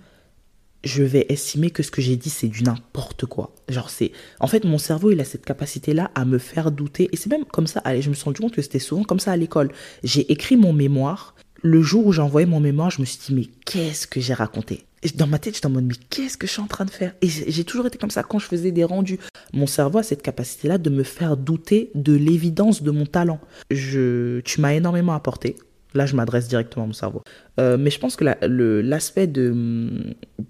je 0.85 1.03
vais 1.03 1.27
estimer 1.29 1.71
que 1.71 1.83
ce 1.83 1.91
que 1.91 2.01
j'ai 2.01 2.17
dit 2.17 2.31
c'est 2.31 2.49
du 2.49 2.63
n'importe 2.63 3.27
quoi. 3.27 3.55
Genre 3.69 3.91
c'est 3.91 4.13
en 4.41 4.47
fait 4.47 4.65
mon 4.65 4.79
cerveau 4.79 5.11
il 5.11 5.21
a 5.21 5.25
cette 5.25 5.45
capacité 5.45 5.93
là 5.93 6.11
à 6.15 6.25
me 6.25 6.39
faire 6.39 6.71
douter 6.71 7.09
et 7.13 7.17
c'est 7.17 7.31
même 7.31 7.45
comme 7.45 7.67
ça 7.67 7.83
je 8.01 8.09
me 8.09 8.15
suis 8.15 8.25
rendu 8.25 8.41
compte 8.41 8.55
que 8.55 8.63
c'était 8.63 8.79
souvent 8.79 9.05
comme 9.05 9.21
ça 9.21 9.33
à 9.33 9.37
l'école. 9.37 9.71
J'ai 10.05 10.31
écrit 10.33 10.57
mon 10.57 10.73
mémoire 10.73 11.35
le 11.63 11.83
jour 11.83 12.07
où 12.07 12.13
j'ai 12.13 12.23
envoyé 12.23 12.47
mon 12.47 12.61
mémoire, 12.61 12.91
je 12.91 13.01
me 13.01 13.07
suis 13.07 13.19
dit 13.19 13.35
mais 13.35 13.47
qu'est-ce 13.65 14.07
que 14.07 14.21
j'ai 14.21 14.35
raconté? 14.35 14.85
Dans 15.15 15.29
ma 15.29 15.39
tête, 15.39 15.55
j'étais 15.55 15.67
en 15.67 15.71
mode 15.71 15.85
mais 15.85 15.95
qu'est-ce 16.11 16.37
que 16.37 16.47
je 16.47 16.53
suis 16.53 16.63
en 16.63 16.67
train 16.67 16.85
de 16.85 16.91
faire? 16.91 17.15
Et 17.23 17.29
j'ai 17.29 17.65
toujours 17.65 17.87
été 17.87 17.99
comme 17.99 18.11
ça 18.11 18.23
quand 18.23 18.39
je 18.39 18.47
faisais 18.47 18.73
des 18.73 18.85
rendus. 18.85 19.19
Mon 19.53 19.67
cerveau 19.67 19.99
a 19.99 20.03
cette 20.03 20.23
capacité 20.23 20.69
là 20.69 20.79
de 20.79 20.91
me 20.91 21.03
faire 21.03 21.37
douter 21.37 21.91
de 21.95 22.15
l'évidence 22.15 22.83
de 22.83 22.91
mon 22.91 23.07
talent. 23.07 23.41
Je 23.71 24.41
tu 24.41 24.61
m'as 24.61 24.75
énormément 24.75 25.15
apporté 25.15 25.57
Là, 25.95 26.07
je 26.07 26.15
m'adresse 26.17 26.49
directement 26.49 26.85
à 26.85 26.87
mon 26.87 26.93
cerveau. 26.93 27.23
Euh, 27.59 27.77
mais 27.79 27.91
je 27.91 27.99
pense 27.99 28.17
que 28.17 28.25
l'aspect 28.25 29.27
de, 29.27 29.55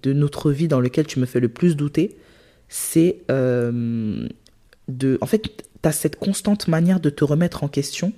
notre 0.05 0.51
vie 0.51 0.67
dans 0.67 0.79
lequel 0.79 1.07
tu 1.07 1.19
me 1.19 1.25
fais 1.25 1.39
le 1.39 1.49
plus 1.49 1.75
douter, 1.75 2.17
c'est 2.67 3.21
euh, 3.31 4.27
de... 4.87 5.17
En 5.21 5.25
fait, 5.25 5.41
tu 5.41 5.49
as 5.89 5.91
cette 5.91 6.17
constante 6.17 6.67
manière 6.67 6.99
de 6.99 7.09
te 7.09 7.23
remettre 7.23 7.63
en 7.63 7.67
question 7.67 8.13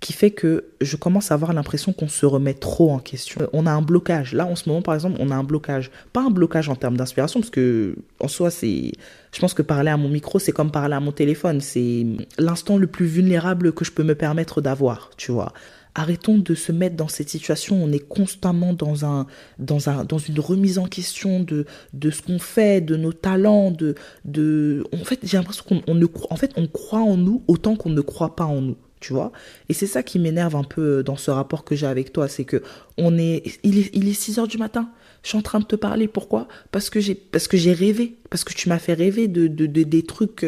qui 0.00 0.12
fait 0.12 0.32
que 0.32 0.66
je 0.80 0.96
commence 0.96 1.30
à 1.30 1.34
avoir 1.34 1.54
l'impression 1.54 1.94
qu'on 1.94 2.08
se 2.08 2.26
remet 2.26 2.52
trop 2.52 2.90
en 2.90 2.98
question. 2.98 3.40
Euh, 3.40 3.46
on 3.52 3.66
a 3.66 3.70
un 3.70 3.80
blocage. 3.80 4.34
Là, 4.34 4.44
en 4.44 4.56
ce 4.56 4.68
moment, 4.68 4.82
par 4.82 4.94
exemple, 4.94 5.16
on 5.18 5.30
a 5.30 5.34
un 5.34 5.44
blocage. 5.44 5.90
Pas 6.12 6.20
un 6.20 6.30
blocage 6.30 6.68
en 6.68 6.76
termes 6.76 6.96
d'inspiration, 6.96 7.40
parce 7.40 7.50
que 7.50 7.96
en 8.20 8.28
soi, 8.28 8.50
c'est. 8.50 8.92
Je 9.32 9.40
pense 9.40 9.54
que 9.54 9.62
parler 9.62 9.90
à 9.90 9.96
mon 9.96 10.08
micro, 10.08 10.38
c'est 10.38 10.52
comme 10.52 10.70
parler 10.70 10.94
à 10.94 11.00
mon 11.00 11.12
téléphone. 11.12 11.60
C'est 11.60 12.04
l'instant 12.38 12.76
le 12.76 12.86
plus 12.86 13.06
vulnérable 13.06 13.72
que 13.72 13.84
je 13.84 13.92
peux 13.92 14.02
me 14.02 14.14
permettre 14.14 14.60
d'avoir, 14.60 15.10
tu 15.16 15.32
vois. 15.32 15.52
Arrêtons 15.94 16.38
de 16.38 16.54
se 16.54 16.72
mettre 16.72 16.96
dans 16.96 17.08
cette 17.08 17.28
situation. 17.28 17.76
On 17.82 17.92
est 17.92 18.06
constamment 18.06 18.72
dans 18.72 19.04
un, 19.04 19.26
dans 19.58 19.88
un, 19.88 20.04
dans 20.04 20.18
une 20.18 20.40
remise 20.40 20.78
en 20.78 20.86
question 20.86 21.40
de, 21.40 21.66
de 21.92 22.10
ce 22.10 22.22
qu'on 22.22 22.38
fait, 22.38 22.80
de 22.80 22.96
nos 22.96 23.12
talents, 23.12 23.70
de, 23.70 23.94
de. 24.24 24.84
En 24.92 25.04
fait, 25.04 25.20
j'ai 25.22 25.36
l'impression 25.36 25.64
qu'on 25.64 26.06
croit, 26.08 26.32
en 26.32 26.36
fait, 26.36 26.52
on 26.56 26.66
croit 26.66 27.00
en 27.00 27.16
nous 27.16 27.42
autant 27.46 27.76
qu'on 27.76 27.90
ne 27.90 28.00
croit 28.00 28.34
pas 28.34 28.44
en 28.44 28.60
nous. 28.60 28.76
Tu 29.00 29.12
vois 29.12 29.32
Et 29.68 29.74
c'est 29.74 29.86
ça 29.86 30.02
qui 30.02 30.18
m'énerve 30.18 30.56
un 30.56 30.64
peu 30.64 31.02
dans 31.02 31.16
ce 31.16 31.30
rapport 31.30 31.64
que 31.64 31.76
j'ai 31.76 31.86
avec 31.86 32.12
toi, 32.12 32.26
c'est 32.26 32.44
que 32.44 32.62
on 32.96 33.18
est, 33.18 33.42
il 33.62 33.78
est, 33.78 33.90
il 33.92 34.08
est 34.08 34.14
6 34.14 34.38
heures 34.38 34.48
du 34.48 34.56
matin 34.56 34.88
je 35.24 35.30
suis 35.30 35.38
en 35.38 35.42
train 35.42 35.58
de 35.58 35.64
te 35.64 35.74
parler. 35.74 36.06
Pourquoi? 36.06 36.46
Parce 36.70 36.90
que 36.90 37.00
j'ai 37.00 37.14
parce 37.14 37.48
que 37.48 37.56
j'ai 37.56 37.72
rêvé, 37.72 38.18
parce 38.30 38.44
que 38.44 38.52
tu 38.52 38.68
m'as 38.68 38.78
fait 38.78 38.92
rêver 38.92 39.26
de, 39.26 39.48
de, 39.48 39.66
des 39.66 40.02
trucs 40.02 40.46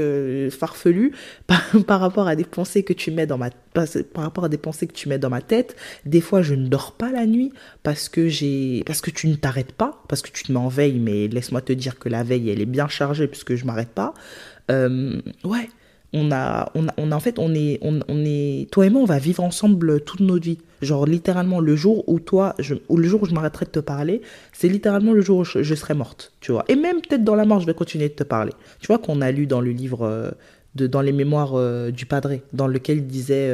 farfelus 0.50 1.12
par, 1.46 2.00
rapport 2.00 2.28
à 2.28 2.36
des 2.36 2.44
pensées 2.44 2.82
que 2.84 2.92
tu 2.92 3.10
mets 3.10 3.26
dans 3.26 3.38
ma 5.30 5.40
tête. 5.40 5.76
Des 6.04 6.20
fois, 6.20 6.42
je 6.42 6.54
ne 6.54 6.68
dors 6.68 6.92
pas 6.92 7.10
la 7.10 7.26
nuit 7.26 7.52
parce 7.82 8.08
que 8.08 8.28
j'ai 8.28 8.82
parce 8.86 9.00
que 9.00 9.10
tu 9.10 9.28
ne 9.28 9.34
t'arrêtes 9.34 9.72
pas, 9.72 10.02
parce 10.08 10.20
que 10.22 10.30
tu 10.30 10.44
te 10.44 10.52
mets 10.52 10.58
en 10.58 10.68
veille. 10.68 11.00
Mais 11.00 11.26
laisse-moi 11.28 11.62
te 11.62 11.72
dire 11.72 11.98
que 11.98 12.10
la 12.10 12.22
veille, 12.22 12.50
elle 12.50 12.60
est 12.60 12.66
bien 12.66 12.86
chargée 12.86 13.28
puisque 13.28 13.54
je 13.54 13.64
m'arrête 13.64 13.88
pas. 13.88 14.12
Euh, 14.70 15.20
ouais 15.44 15.70
on 16.16 16.32
a, 16.32 16.72
on 16.74 16.88
a, 16.88 16.94
on 16.96 17.12
a, 17.12 17.14
en 17.14 17.20
fait, 17.20 17.38
on 17.38 17.54
est, 17.54 17.78
on, 17.82 18.00
est, 18.24 18.70
toi 18.70 18.86
et 18.86 18.90
moi, 18.90 19.02
on 19.02 19.06
va 19.06 19.18
vivre 19.18 19.44
ensemble 19.44 20.00
toute 20.00 20.20
notre 20.20 20.44
vie. 20.44 20.58
Genre, 20.80 21.04
littéralement, 21.04 21.60
le 21.60 21.76
jour 21.76 22.08
où 22.08 22.20
toi, 22.20 22.54
je, 22.58 22.74
ou 22.88 22.96
le 22.96 23.06
jour 23.06 23.22
où 23.22 23.26
je 23.26 23.34
m'arrêterai 23.34 23.66
de 23.66 23.70
te 23.70 23.80
parler, 23.80 24.22
c'est 24.52 24.68
littéralement 24.68 25.12
le 25.12 25.20
jour 25.20 25.38
où 25.40 25.44
je, 25.44 25.74
serai 25.74 25.92
morte, 25.92 26.32
tu 26.40 26.52
vois. 26.52 26.64
Et 26.68 26.74
même 26.74 27.02
peut-être 27.02 27.22
dans 27.22 27.34
la 27.34 27.44
mort, 27.44 27.60
je 27.60 27.66
vais 27.66 27.74
continuer 27.74 28.08
de 28.08 28.14
te 28.14 28.24
parler. 28.24 28.52
Tu 28.80 28.86
vois 28.86 28.98
qu'on 28.98 29.20
a 29.20 29.30
lu 29.30 29.46
dans 29.46 29.60
le 29.60 29.72
livre, 29.72 30.06
euh, 30.06 30.30
de, 30.74 30.86
dans 30.86 31.02
les 31.02 31.12
mémoires 31.12 31.52
euh, 31.54 31.90
du 31.90 32.06
Padre, 32.06 32.38
dans 32.54 32.66
lequel 32.66 32.98
il 32.98 33.06
disait, 33.06 33.50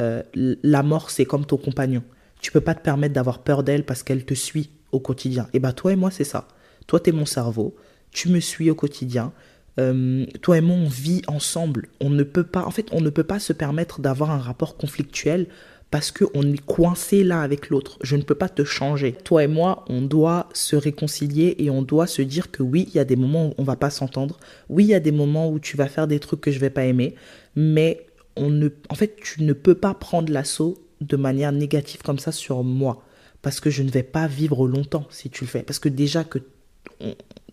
euh, 0.00 0.22
la 0.34 0.82
mort, 0.84 1.10
c'est 1.10 1.24
comme 1.24 1.44
ton 1.44 1.56
compagnon. 1.56 2.04
Tu 2.40 2.52
peux 2.52 2.60
pas 2.60 2.74
te 2.74 2.82
permettre 2.82 3.14
d'avoir 3.14 3.40
peur 3.40 3.64
d'elle 3.64 3.84
parce 3.84 4.04
qu'elle 4.04 4.24
te 4.24 4.34
suit 4.34 4.70
au 4.92 5.00
quotidien. 5.00 5.48
Et 5.54 5.58
bah, 5.58 5.72
toi 5.72 5.92
et 5.92 5.96
moi, 5.96 6.12
c'est 6.12 6.24
ça. 6.24 6.46
Toi, 6.86 7.00
tu 7.00 7.10
es 7.10 7.12
mon 7.12 7.26
cerveau. 7.26 7.74
Tu 8.12 8.28
me 8.28 8.38
suis 8.38 8.70
au 8.70 8.74
quotidien 8.74 9.32
euh, 9.78 10.26
toi 10.42 10.58
et 10.58 10.60
moi, 10.60 10.76
on 10.76 10.88
vit 10.88 11.22
ensemble. 11.26 11.88
On 12.00 12.10
ne 12.10 12.22
peut 12.22 12.44
pas, 12.44 12.64
en 12.64 12.70
fait, 12.70 12.86
on 12.92 13.00
ne 13.00 13.10
peut 13.10 13.24
pas 13.24 13.38
se 13.38 13.52
permettre 13.52 14.00
d'avoir 14.00 14.30
un 14.30 14.38
rapport 14.38 14.76
conflictuel 14.76 15.46
parce 15.90 16.12
qu'on 16.12 16.42
est 16.52 16.64
coincé 16.64 17.24
l'un 17.24 17.40
avec 17.40 17.68
l'autre. 17.68 17.98
Je 18.02 18.16
ne 18.16 18.22
peux 18.22 18.34
pas 18.34 18.48
te 18.48 18.64
changer. 18.64 19.12
Toi 19.12 19.44
et 19.44 19.48
moi, 19.48 19.84
on 19.88 20.02
doit 20.02 20.48
se 20.52 20.76
réconcilier 20.76 21.56
et 21.58 21.68
on 21.68 21.82
doit 21.82 22.06
se 22.06 22.22
dire 22.22 22.50
que 22.50 22.62
oui, 22.62 22.86
il 22.88 22.94
y 22.94 23.00
a 23.00 23.04
des 23.04 23.16
moments 23.16 23.48
où 23.48 23.54
on 23.58 23.64
va 23.64 23.76
pas 23.76 23.90
s'entendre. 23.90 24.38
Oui, 24.68 24.84
il 24.84 24.90
y 24.90 24.94
a 24.94 25.00
des 25.00 25.12
moments 25.12 25.50
où 25.50 25.58
tu 25.58 25.76
vas 25.76 25.88
faire 25.88 26.06
des 26.06 26.20
trucs 26.20 26.40
que 26.40 26.52
je 26.52 26.60
vais 26.60 26.70
pas 26.70 26.84
aimer, 26.84 27.16
mais 27.56 28.06
on 28.36 28.50
ne, 28.50 28.68
en 28.88 28.94
fait, 28.94 29.16
tu 29.16 29.42
ne 29.42 29.52
peux 29.52 29.74
pas 29.74 29.94
prendre 29.94 30.32
l'assaut 30.32 30.78
de 31.00 31.16
manière 31.16 31.50
négative 31.50 32.02
comme 32.02 32.18
ça 32.18 32.30
sur 32.30 32.62
moi 32.62 33.02
parce 33.42 33.60
que 33.60 33.70
je 33.70 33.82
ne 33.82 33.90
vais 33.90 34.02
pas 34.02 34.26
vivre 34.26 34.68
longtemps 34.68 35.06
si 35.10 35.30
tu 35.30 35.44
le 35.44 35.50
fais. 35.50 35.62
Parce 35.62 35.78
que 35.78 35.88
déjà 35.88 36.24
que 36.24 36.38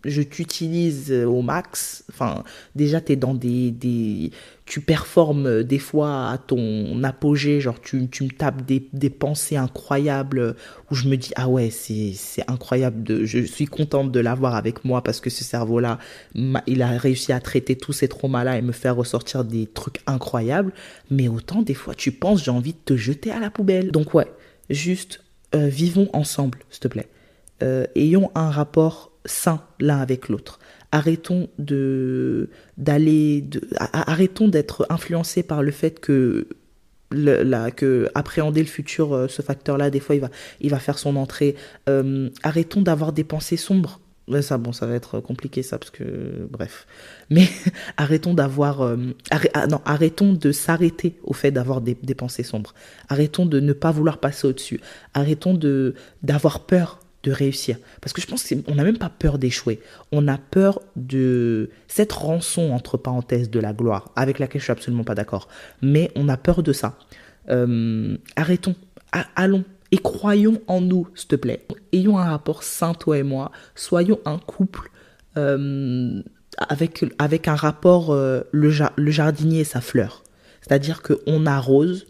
je 0.06 0.22
t'utilise 0.22 1.12
au 1.12 1.42
max. 1.42 2.04
Enfin, 2.10 2.44
déjà, 2.75 3.01
tu 3.01 3.13
es 3.13 3.16
dans 3.16 3.34
des, 3.34 3.72
des. 3.72 4.32
Tu 4.66 4.82
performes 4.82 5.63
des 5.63 5.80
fois 5.80 6.30
à 6.30 6.38
ton 6.38 7.04
apogée. 7.04 7.62
Genre, 7.62 7.80
tu, 7.80 8.08
tu 8.10 8.24
me 8.24 8.30
tapes 8.30 8.66
des, 8.66 8.88
des, 8.94 9.10
pensées 9.10 9.56
incroyables 9.56 10.56
où 10.92 10.96
je 10.96 11.08
me 11.08 11.16
dis, 11.16 11.32
ah 11.36 11.48
ouais, 11.48 11.70
c'est 11.70 12.16
incroyable. 12.48 13.04
De, 13.04 13.25
je 13.25 13.39
suis 13.39 13.66
contente 13.66 14.12
de 14.12 14.20
l'avoir 14.20 14.56
avec 14.56 14.84
moi 14.84 15.04
parce 15.04 15.20
que 15.20 15.30
ce 15.30 15.44
cerveau-là, 15.44 16.00
il 16.68 16.82
a 16.82 16.89
réussi 16.89 17.32
à 17.32 17.39
traiter 17.39 17.75
tous 17.75 17.94
ces 17.94 18.08
traumas-là 18.08 18.58
et 18.58 18.62
me 18.62 18.74
faire 18.74 18.96
ressortir 18.96 19.46
des 19.46 19.68
trucs 19.68 20.01
incroyables. 20.06 20.74
Mais 21.10 21.27
autant, 21.27 21.62
des 21.62 21.74
fois, 21.74 21.96
tu 21.96 22.12
penses, 22.12 22.44
j'ai 22.44 22.51
envie 22.51 22.74
de 22.74 22.80
te 22.84 22.98
jeter 22.98 23.32
à 23.32 23.39
la 23.39 23.50
poubelle. 23.50 23.91
Donc, 23.91 24.13
ouais, 24.13 24.28
juste 24.69 25.21
euh, 25.56 25.67
vivons 25.67 26.10
ensemble, 26.13 26.60
s'il 26.69 26.82
te 26.82 26.88
plaît. 26.88 27.08
Euh, 27.63 27.88
ayons 27.95 28.30
un 28.36 28.52
rapport 28.52 29.12
sain 29.28 29.62
l'un 29.80 30.00
avec 30.00 30.30
l'autre. 30.30 30.60
Arrêtons 30.92 31.50
de 31.60 32.50
d'aller 32.78 33.44
arrêtons 33.78 34.48
d'être 34.48 34.88
influencés 34.90 35.44
par 35.44 35.62
le 35.62 35.72
fait 35.72 36.00
que 36.00 36.48
le, 37.12 37.70
que 37.72 38.10
appréhender 38.16 38.62
le 38.62 38.68
futur, 38.68 39.13
euh, 39.13 39.28
ce 39.28 39.42
facteur-là, 39.42 39.90
des 39.90 40.00
fois, 40.00 40.16
il 40.16 40.22
va, 40.22 40.30
il 40.60 40.70
va 40.70 40.80
faire 40.80 41.00
son 41.00 41.16
entrée. 41.16 41.56
Euh, 41.88 42.30
arrêtons 42.44 42.82
d'avoir 42.82 43.13
des 43.13 43.24
pensées 43.24 43.58
sombres. 43.58 44.02
Ça, 44.42 44.58
bon, 44.58 44.74
ça 44.74 44.86
va 44.86 44.96
être 44.96 45.22
compliqué, 45.22 45.63
ça, 45.63 45.78
parce 45.78 45.90
que, 45.90 46.04
bref. 46.52 46.86
Mais 47.30 47.48
arrêtons 47.98 48.34
d'avoir, 48.34 48.82
euh, 48.82 48.98
ah, 49.54 49.68
non, 49.68 49.80
arrêtons 49.86 50.34
de 50.34 50.52
s'arrêter 50.52 51.18
au 51.24 51.32
fait 51.32 51.52
d'avoir 51.52 51.80
des, 51.80 51.96
des 52.04 52.16
pensées 52.16 52.44
sombres. 52.44 52.74
Arrêtons 53.08 53.46
de 53.46 53.62
ne 53.62 53.72
pas 53.72 53.92
vouloir 53.92 54.20
passer 54.20 54.48
au-dessus. 54.48 54.82
Arrêtons 55.13 55.54
de 55.54 55.96
d'avoir 56.24 56.66
peur 56.66 57.00
de 57.28 57.32
réussir. 57.34 57.78
Parce 58.02 58.13
que 58.13 58.22
je 58.22 58.28
pense 58.28 58.48
qu'on 58.48 58.76
n'a 58.76 58.84
même 58.84 58.98
pas 58.98 59.10
peur 59.10 59.38
d'échouer. 59.38 59.82
On 60.12 60.28
a 60.28 60.38
peur 60.38 60.80
de 60.96 61.70
cette 61.88 62.13
rançon, 62.13 62.72
entre 62.72 62.98
parenthèses, 62.98 63.50
de 63.50 63.60
la 63.60 63.74
gloire, 63.74 64.12
avec 64.16 64.40
laquelle 64.40 64.62
je 64.62 64.66
suis 64.66 64.72
absolument 64.72 65.04
pas 65.04 65.16
d'accord. 65.16 65.50
Mais 65.82 66.10
on 66.16 66.30
a 66.30 66.38
peur 66.38 66.63
de 66.63 66.72
ça. 66.72 66.98
Euh, 67.50 68.18
arrêtons, 68.36 68.76
allons 69.36 69.66
et 69.92 69.98
croyons 69.98 70.62
en 70.68 70.82
nous, 70.82 71.08
s'il 71.16 71.28
te 71.28 71.36
plaît. 71.36 71.66
Ayons 71.92 72.18
un 72.18 72.30
rapport 72.30 72.63
sain, 72.63 72.94
toi 72.94 73.18
et 73.18 73.24
moi. 73.24 73.52
Soyons 73.76 74.20
un 74.26 74.38
couple 74.38 74.90
euh, 75.38 76.22
avec, 76.58 77.06
avec 77.20 77.48
un 77.48 77.56
rapport, 77.56 78.12
euh, 78.12 78.42
le, 78.52 78.72
le 78.96 79.12
jardinier 79.12 79.62
et 79.62 79.66
sa 79.66 79.82
fleur. 79.82 80.24
C'est-à-dire 80.62 81.02
qu'on 81.02 81.46
arrose 81.46 82.08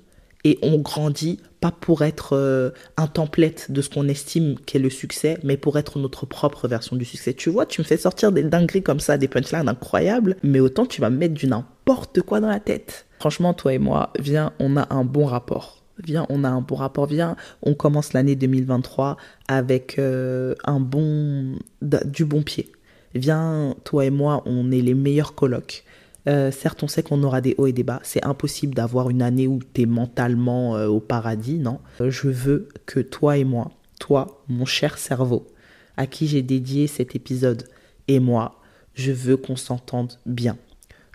et 0.48 0.58
on 0.62 0.78
grandit 0.78 1.42
pas 1.60 1.72
pour 1.72 2.04
être 2.04 2.34
euh, 2.34 2.70
un 2.96 3.08
template 3.08 3.70
de 3.70 3.82
ce 3.82 3.90
qu'on 3.90 4.08
estime 4.08 4.56
qu'est 4.66 4.80
le 4.80 4.90
succès, 4.90 5.38
mais 5.44 5.58
pour 5.58 5.78
être 5.78 6.00
notre 6.00 6.26
propre 6.26 6.70
version 6.70 6.96
du 6.96 7.04
succès. 7.04 7.34
Tu 7.34 7.50
vois, 7.50 7.66
tu 7.66 7.82
me 7.82 7.86
fais 7.86 7.98
sortir 7.98 8.32
des 8.32 8.44
dingueries 8.44 8.82
comme 8.82 9.02
ça, 9.02 9.18
des 9.18 9.28
punchlines 9.28 9.68
incroyables, 9.68 10.38
mais 10.44 10.62
autant 10.62 10.86
tu 10.86 11.02
vas 11.02 11.10
me 11.10 11.18
mettre 11.18 11.34
du 11.34 11.48
n'importe 11.48 12.22
quoi 12.22 12.40
dans 12.40 12.48
la 12.48 12.62
tête. 12.62 13.08
Franchement, 13.20 13.54
toi 13.54 13.74
et 13.74 13.78
moi, 13.78 14.14
viens, 14.20 14.54
on 14.60 14.78
a 14.78 14.88
un 14.94 15.04
bon 15.04 15.26
rapport. 15.26 15.84
Viens, 16.02 16.26
on 16.30 16.46
a 16.46 16.50
un 16.50 16.62
bon 16.62 16.76
rapport. 16.76 17.08
Viens, 17.08 17.36
on 17.62 17.74
commence 17.74 18.14
l'année 18.14 18.38
2023 18.38 19.18
avec 19.50 20.00
euh, 20.00 20.56
un 20.64 20.80
bon, 20.80 21.58
du 21.82 22.24
bon 22.24 22.42
pied. 22.42 22.72
Viens, 23.16 23.76
toi 23.84 24.06
et 24.06 24.12
moi, 24.12 24.44
on 24.46 24.72
est 24.72 24.82
les 24.82 24.94
meilleurs 24.94 25.36
colocs. 25.36 25.84
Euh, 26.28 26.52
certes, 26.52 26.84
on 26.84 26.88
sait 26.88 27.04
qu'on 27.04 27.24
aura 27.24 27.42
des 27.42 27.56
hauts 27.58 27.68
et 27.68 27.74
des 27.74 27.84
bas. 27.84 28.00
C'est 28.04 28.26
impossible 28.26 28.74
d'avoir 28.74 29.10
une 29.10 29.22
année 29.22 29.48
où 29.48 29.60
tu 29.74 29.82
es 29.82 29.86
mentalement 29.86 30.76
euh, 30.76 30.88
au 30.88 31.00
paradis, 31.00 31.58
non? 31.58 31.80
Euh, 32.02 32.12
je 32.12 32.28
veux 32.28 32.68
que 32.86 33.00
toi 33.00 33.38
et 33.38 33.46
moi, 33.46 33.72
toi, 34.00 34.44
mon 34.50 34.66
cher 34.66 34.98
cerveau, 34.98 35.48
à 35.96 36.06
qui 36.06 36.28
j'ai 36.28 36.42
dédié 36.42 36.88
cet 36.88 37.16
épisode, 37.16 37.63
et 38.08 38.20
moi, 38.20 38.60
je 38.94 39.12
veux 39.12 39.38
qu'on 39.38 39.56
s'entende 39.56 40.20
bien. 40.26 40.58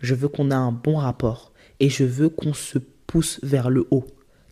Je 0.00 0.14
veux 0.14 0.28
qu'on 0.28 0.50
ait 0.50 0.54
un 0.54 0.72
bon 0.72 0.96
rapport. 0.96 1.52
Et 1.80 1.90
je 1.90 2.04
veux 2.04 2.28
qu'on 2.28 2.54
se 2.54 2.78
pousse 3.06 3.40
vers 3.42 3.68
le 3.68 3.86
haut 3.90 4.06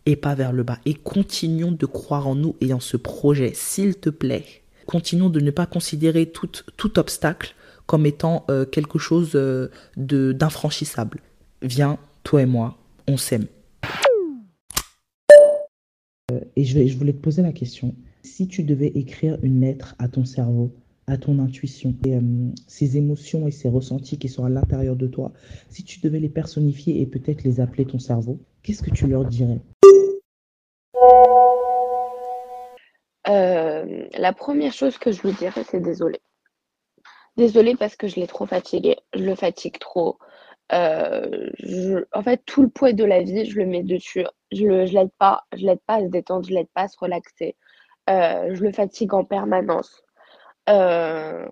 et 0.05 0.15
pas 0.15 0.35
vers 0.35 0.51
le 0.51 0.63
bas. 0.63 0.79
Et 0.85 0.93
continuons 0.93 1.71
de 1.71 1.85
croire 1.85 2.27
en 2.27 2.35
nous 2.35 2.55
et 2.59 2.73
en 2.73 2.79
ce 2.79 2.97
projet, 2.97 3.51
s'il 3.53 3.95
te 3.95 4.09
plaît. 4.09 4.45
Continuons 4.85 5.29
de 5.29 5.39
ne 5.39 5.51
pas 5.51 5.65
considérer 5.65 6.25
tout, 6.25 6.49
tout 6.75 6.99
obstacle 6.99 7.55
comme 7.91 8.05
étant 8.05 8.45
euh, 8.49 8.63
quelque 8.63 8.97
chose 8.99 9.31
euh, 9.35 9.69
de 9.97 10.31
d'infranchissable. 10.31 11.19
Viens, 11.61 11.97
toi 12.23 12.41
et 12.41 12.45
moi, 12.45 12.77
on 13.05 13.17
s'aime. 13.17 13.47
Euh, 16.31 16.39
et 16.55 16.63
je, 16.63 16.97
voulais 16.97 17.11
te 17.11 17.21
poser 17.21 17.41
la 17.41 17.51
question. 17.51 17.93
Si 18.23 18.47
tu 18.47 18.63
devais 18.63 18.87
écrire 18.87 19.37
une 19.43 19.59
lettre 19.59 19.95
à 19.99 20.07
ton 20.07 20.23
cerveau, 20.23 20.71
à 21.05 21.17
ton 21.17 21.37
intuition, 21.39 21.93
et, 22.05 22.17
ces 22.65 22.95
émotions 22.95 23.45
et 23.45 23.51
ces 23.51 23.67
ressentis 23.67 24.17
qui 24.17 24.29
sont 24.29 24.45
à 24.45 24.49
l'intérieur 24.49 24.95
de 24.95 25.07
toi, 25.07 25.33
si 25.67 25.83
tu 25.83 25.99
devais 25.99 26.21
les 26.21 26.29
personnifier 26.29 27.01
et 27.01 27.05
peut-être 27.05 27.43
les 27.43 27.59
appeler 27.59 27.83
ton 27.83 27.99
cerveau, 27.99 28.39
qu'est-ce 28.63 28.83
que 28.83 28.91
tu 28.91 29.05
leur 29.07 29.25
dirais? 29.25 29.59
La 33.25 34.33
première 34.33 34.71
chose 34.71 34.97
que 34.97 35.11
je 35.11 35.23
lui 35.23 35.33
dirais, 35.33 35.65
c'est 35.69 35.81
désolé. 35.81 36.21
Désolée 37.37 37.75
parce 37.75 37.95
que 37.95 38.07
je 38.07 38.17
l'ai 38.17 38.27
trop 38.27 38.45
fatigué, 38.45 38.97
je 39.13 39.23
le 39.23 39.35
fatigue 39.35 39.79
trop. 39.79 40.17
Euh, 40.73 41.49
en 42.13 42.23
fait, 42.23 42.41
tout 42.45 42.61
le 42.61 42.69
poids 42.69 42.93
de 42.93 43.03
la 43.03 43.21
vie, 43.21 43.45
je 43.45 43.57
le 43.57 43.65
mets 43.65 43.83
dessus. 43.83 44.25
Je 44.51 44.65
ne 44.65 44.85
l'aide 44.85 45.11
pas, 45.17 45.43
je 45.53 45.65
l'aide 45.65 45.81
pas 45.85 45.95
à 45.95 46.01
se 46.01 46.07
détendre, 46.07 46.47
je 46.47 46.53
l'aide 46.53 46.69
pas 46.73 46.83
à 46.83 46.87
se 46.87 46.97
relaxer. 46.99 47.55
Euh, 48.09 48.53
je 48.53 48.63
le 48.63 48.71
fatigue 48.71 49.13
en 49.13 49.23
permanence. 49.23 50.03
Euh, 50.69 51.47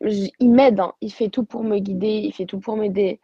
il 0.00 0.50
m'aide, 0.50 0.80
hein. 0.80 0.92
il 1.00 1.12
fait 1.12 1.28
tout 1.30 1.44
pour 1.44 1.64
me 1.64 1.78
guider, 1.78 2.20
il 2.24 2.32
fait 2.32 2.46
tout 2.46 2.60
pour 2.60 2.76
m'aider. 2.76 3.20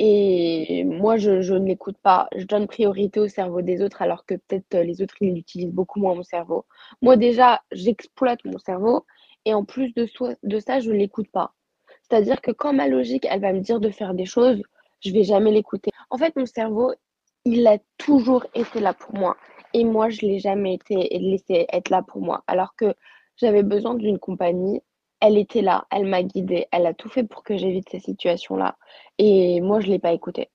Et 0.00 0.82
moi, 0.84 1.16
je, 1.16 1.40
je 1.40 1.54
ne 1.54 1.66
l'écoute 1.66 1.96
pas. 2.02 2.28
Je 2.36 2.44
donne 2.46 2.66
priorité 2.66 3.20
au 3.20 3.28
cerveau 3.28 3.62
des 3.62 3.80
autres, 3.82 4.02
alors 4.02 4.26
que 4.26 4.34
peut-être 4.34 4.76
les 4.78 5.02
autres, 5.02 5.14
ils 5.20 5.38
utilisent 5.38 5.72
beaucoup 5.72 6.00
moins 6.00 6.14
mon 6.14 6.24
cerveau. 6.24 6.66
Moi, 7.02 7.16
déjà, 7.16 7.62
j'exploite 7.72 8.44
mon 8.44 8.58
cerveau 8.58 9.06
et 9.44 9.54
en 9.54 9.64
plus 9.64 9.92
de, 9.94 10.06
ça, 10.60 10.80
je 10.80 10.90
ne 10.90 10.96
l'écoute 10.96 11.30
pas. 11.30 11.54
C'est-à-dire 12.02 12.40
que 12.40 12.50
quand 12.50 12.72
ma 12.72 12.88
logique, 12.88 13.26
elle 13.30 13.40
va 13.40 13.52
me 13.52 13.60
dire 13.60 13.80
de 13.80 13.90
faire 13.90 14.14
des 14.14 14.26
choses, 14.26 14.62
je 15.00 15.12
vais 15.12 15.24
jamais 15.24 15.50
l'écouter. 15.50 15.90
En 16.10 16.18
fait, 16.18 16.34
mon 16.36 16.46
cerveau, 16.46 16.92
il 17.44 17.66
a 17.66 17.78
toujours 17.98 18.46
été 18.54 18.80
là 18.80 18.94
pour 18.94 19.14
moi. 19.14 19.36
et 19.74 19.84
moi, 19.84 20.08
je 20.08 20.20
l'ai 20.22 20.38
jamais 20.38 20.74
été 20.74 20.94
laisser 21.18 21.66
être 21.72 21.90
là 21.90 22.02
pour 22.02 22.22
moi. 22.22 22.44
Alors 22.46 22.74
que 22.76 22.94
j'avais 23.36 23.62
besoin 23.62 23.94
d'une 23.94 24.18
compagnie, 24.18 24.80
elle 25.20 25.38
était 25.38 25.62
là, 25.62 25.86
elle 25.90 26.06
m'a 26.06 26.22
guidée, 26.22 26.66
elle 26.70 26.86
a 26.86 26.94
tout 26.94 27.08
fait 27.08 27.24
pour 27.24 27.42
que 27.42 27.56
j'évite 27.56 27.88
ces 27.90 27.98
situations-là. 28.00 28.76
Et 29.18 29.60
moi, 29.60 29.80
je 29.80 29.88
l'ai 29.88 29.98
pas 29.98 30.12
écoutée. 30.12 30.50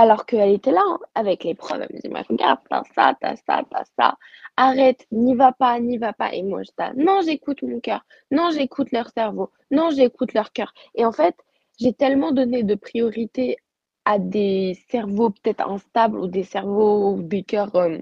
Alors 0.00 0.26
qu'elle 0.26 0.52
était 0.52 0.70
là, 0.70 0.84
hein, 0.86 1.00
avec 1.16 1.42
les 1.42 1.56
preuves. 1.56 1.82
Elle 1.82 1.96
me 1.96 2.00
dit, 2.00 2.22
regarde, 2.30 2.60
t'as 2.70 2.84
ça, 2.94 3.16
t'as 3.20 3.34
ça, 3.34 3.64
t'as 3.68 3.82
ça. 3.98 4.16
Arrête, 4.56 5.04
n'y 5.10 5.34
va 5.34 5.50
pas, 5.50 5.80
n'y 5.80 5.98
va 5.98 6.12
pas. 6.12 6.32
Et 6.32 6.44
moi, 6.44 6.62
je 6.62 6.70
dis, 6.70 7.02
non, 7.04 7.20
j'écoute 7.20 7.64
mon 7.64 7.80
cœur. 7.80 8.06
Non, 8.30 8.50
j'écoute 8.52 8.92
leur 8.92 9.10
cerveau. 9.10 9.50
Non, 9.72 9.90
j'écoute 9.90 10.34
leur 10.34 10.52
cœur. 10.52 10.72
Et 10.94 11.04
en 11.04 11.10
fait, 11.10 11.34
j'ai 11.80 11.92
tellement 11.94 12.30
donné 12.30 12.62
de 12.62 12.76
priorité 12.76 13.56
à 14.04 14.20
des 14.20 14.78
cerveaux 14.88 15.30
peut-être 15.30 15.68
instables 15.68 16.20
ou 16.20 16.28
des 16.28 16.44
cerveaux 16.44 17.14
ou 17.14 17.22
des 17.24 17.42
cœurs 17.42 17.74
euh, 17.74 17.98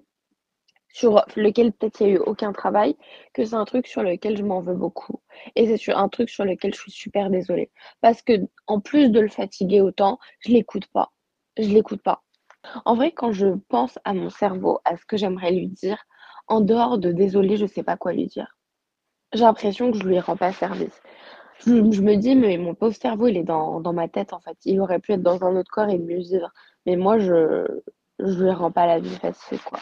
sur 0.92 1.24
lequel 1.34 1.72
peut-être 1.72 2.00
il 2.02 2.08
n'y 2.08 2.12
a 2.12 2.16
eu 2.16 2.18
aucun 2.18 2.52
travail, 2.52 2.94
que 3.32 3.42
c'est 3.46 3.54
un 3.54 3.64
truc 3.64 3.86
sur 3.86 4.02
lequel 4.02 4.36
je 4.36 4.42
m'en 4.42 4.60
veux 4.60 4.74
beaucoup. 4.74 5.22
Et 5.54 5.74
c'est 5.78 5.92
un 5.94 6.10
truc 6.10 6.28
sur 6.28 6.44
lequel 6.44 6.74
je 6.74 6.80
suis 6.80 6.92
super 6.92 7.30
désolée. 7.30 7.70
Parce 8.02 8.20
que 8.20 8.34
en 8.66 8.80
plus 8.80 9.10
de 9.10 9.20
le 9.20 9.28
fatiguer 9.28 9.80
autant, 9.80 10.18
je 10.40 10.50
l'écoute 10.52 10.88
pas. 10.88 11.10
Je 11.58 11.68
l'écoute 11.68 12.02
pas. 12.02 12.22
En 12.84 12.94
vrai, 12.94 13.12
quand 13.12 13.32
je 13.32 13.46
pense 13.68 13.98
à 14.04 14.12
mon 14.12 14.30
cerveau, 14.30 14.80
à 14.84 14.96
ce 14.96 15.04
que 15.06 15.16
j'aimerais 15.16 15.52
lui 15.52 15.68
dire, 15.68 15.98
en 16.48 16.60
dehors 16.60 16.98
de 16.98 17.12
désolé, 17.12 17.56
je 17.56 17.66
sais 17.66 17.82
pas 17.82 17.96
quoi 17.96 18.12
lui 18.12 18.26
dire. 18.26 18.56
J'ai 19.32 19.44
l'impression 19.44 19.90
que 19.90 19.98
je 19.98 20.04
lui 20.04 20.18
rends 20.20 20.36
pas 20.36 20.52
service. 20.52 21.02
Je, 21.66 21.72
me 21.72 22.16
dis, 22.16 22.34
mais 22.34 22.58
mon 22.58 22.74
pauvre 22.74 22.94
cerveau, 22.94 23.28
il 23.28 23.36
est 23.36 23.42
dans, 23.44 23.80
dans, 23.80 23.92
ma 23.92 24.08
tête, 24.08 24.32
en 24.32 24.40
fait. 24.40 24.56
Il 24.64 24.80
aurait 24.80 24.98
pu 24.98 25.12
être 25.12 25.22
dans 25.22 25.42
un 25.44 25.56
autre 25.56 25.70
corps 25.70 25.88
et 25.88 25.98
mieux 25.98 26.18
vivre. 26.18 26.52
Mais 26.84 26.96
moi, 26.96 27.18
je, 27.18 27.66
je 28.18 28.42
lui 28.44 28.50
rends 28.50 28.70
pas 28.70 28.86
la 28.86 29.00
vie 29.00 29.16
facile, 29.16 29.60
quoi. 29.60 29.80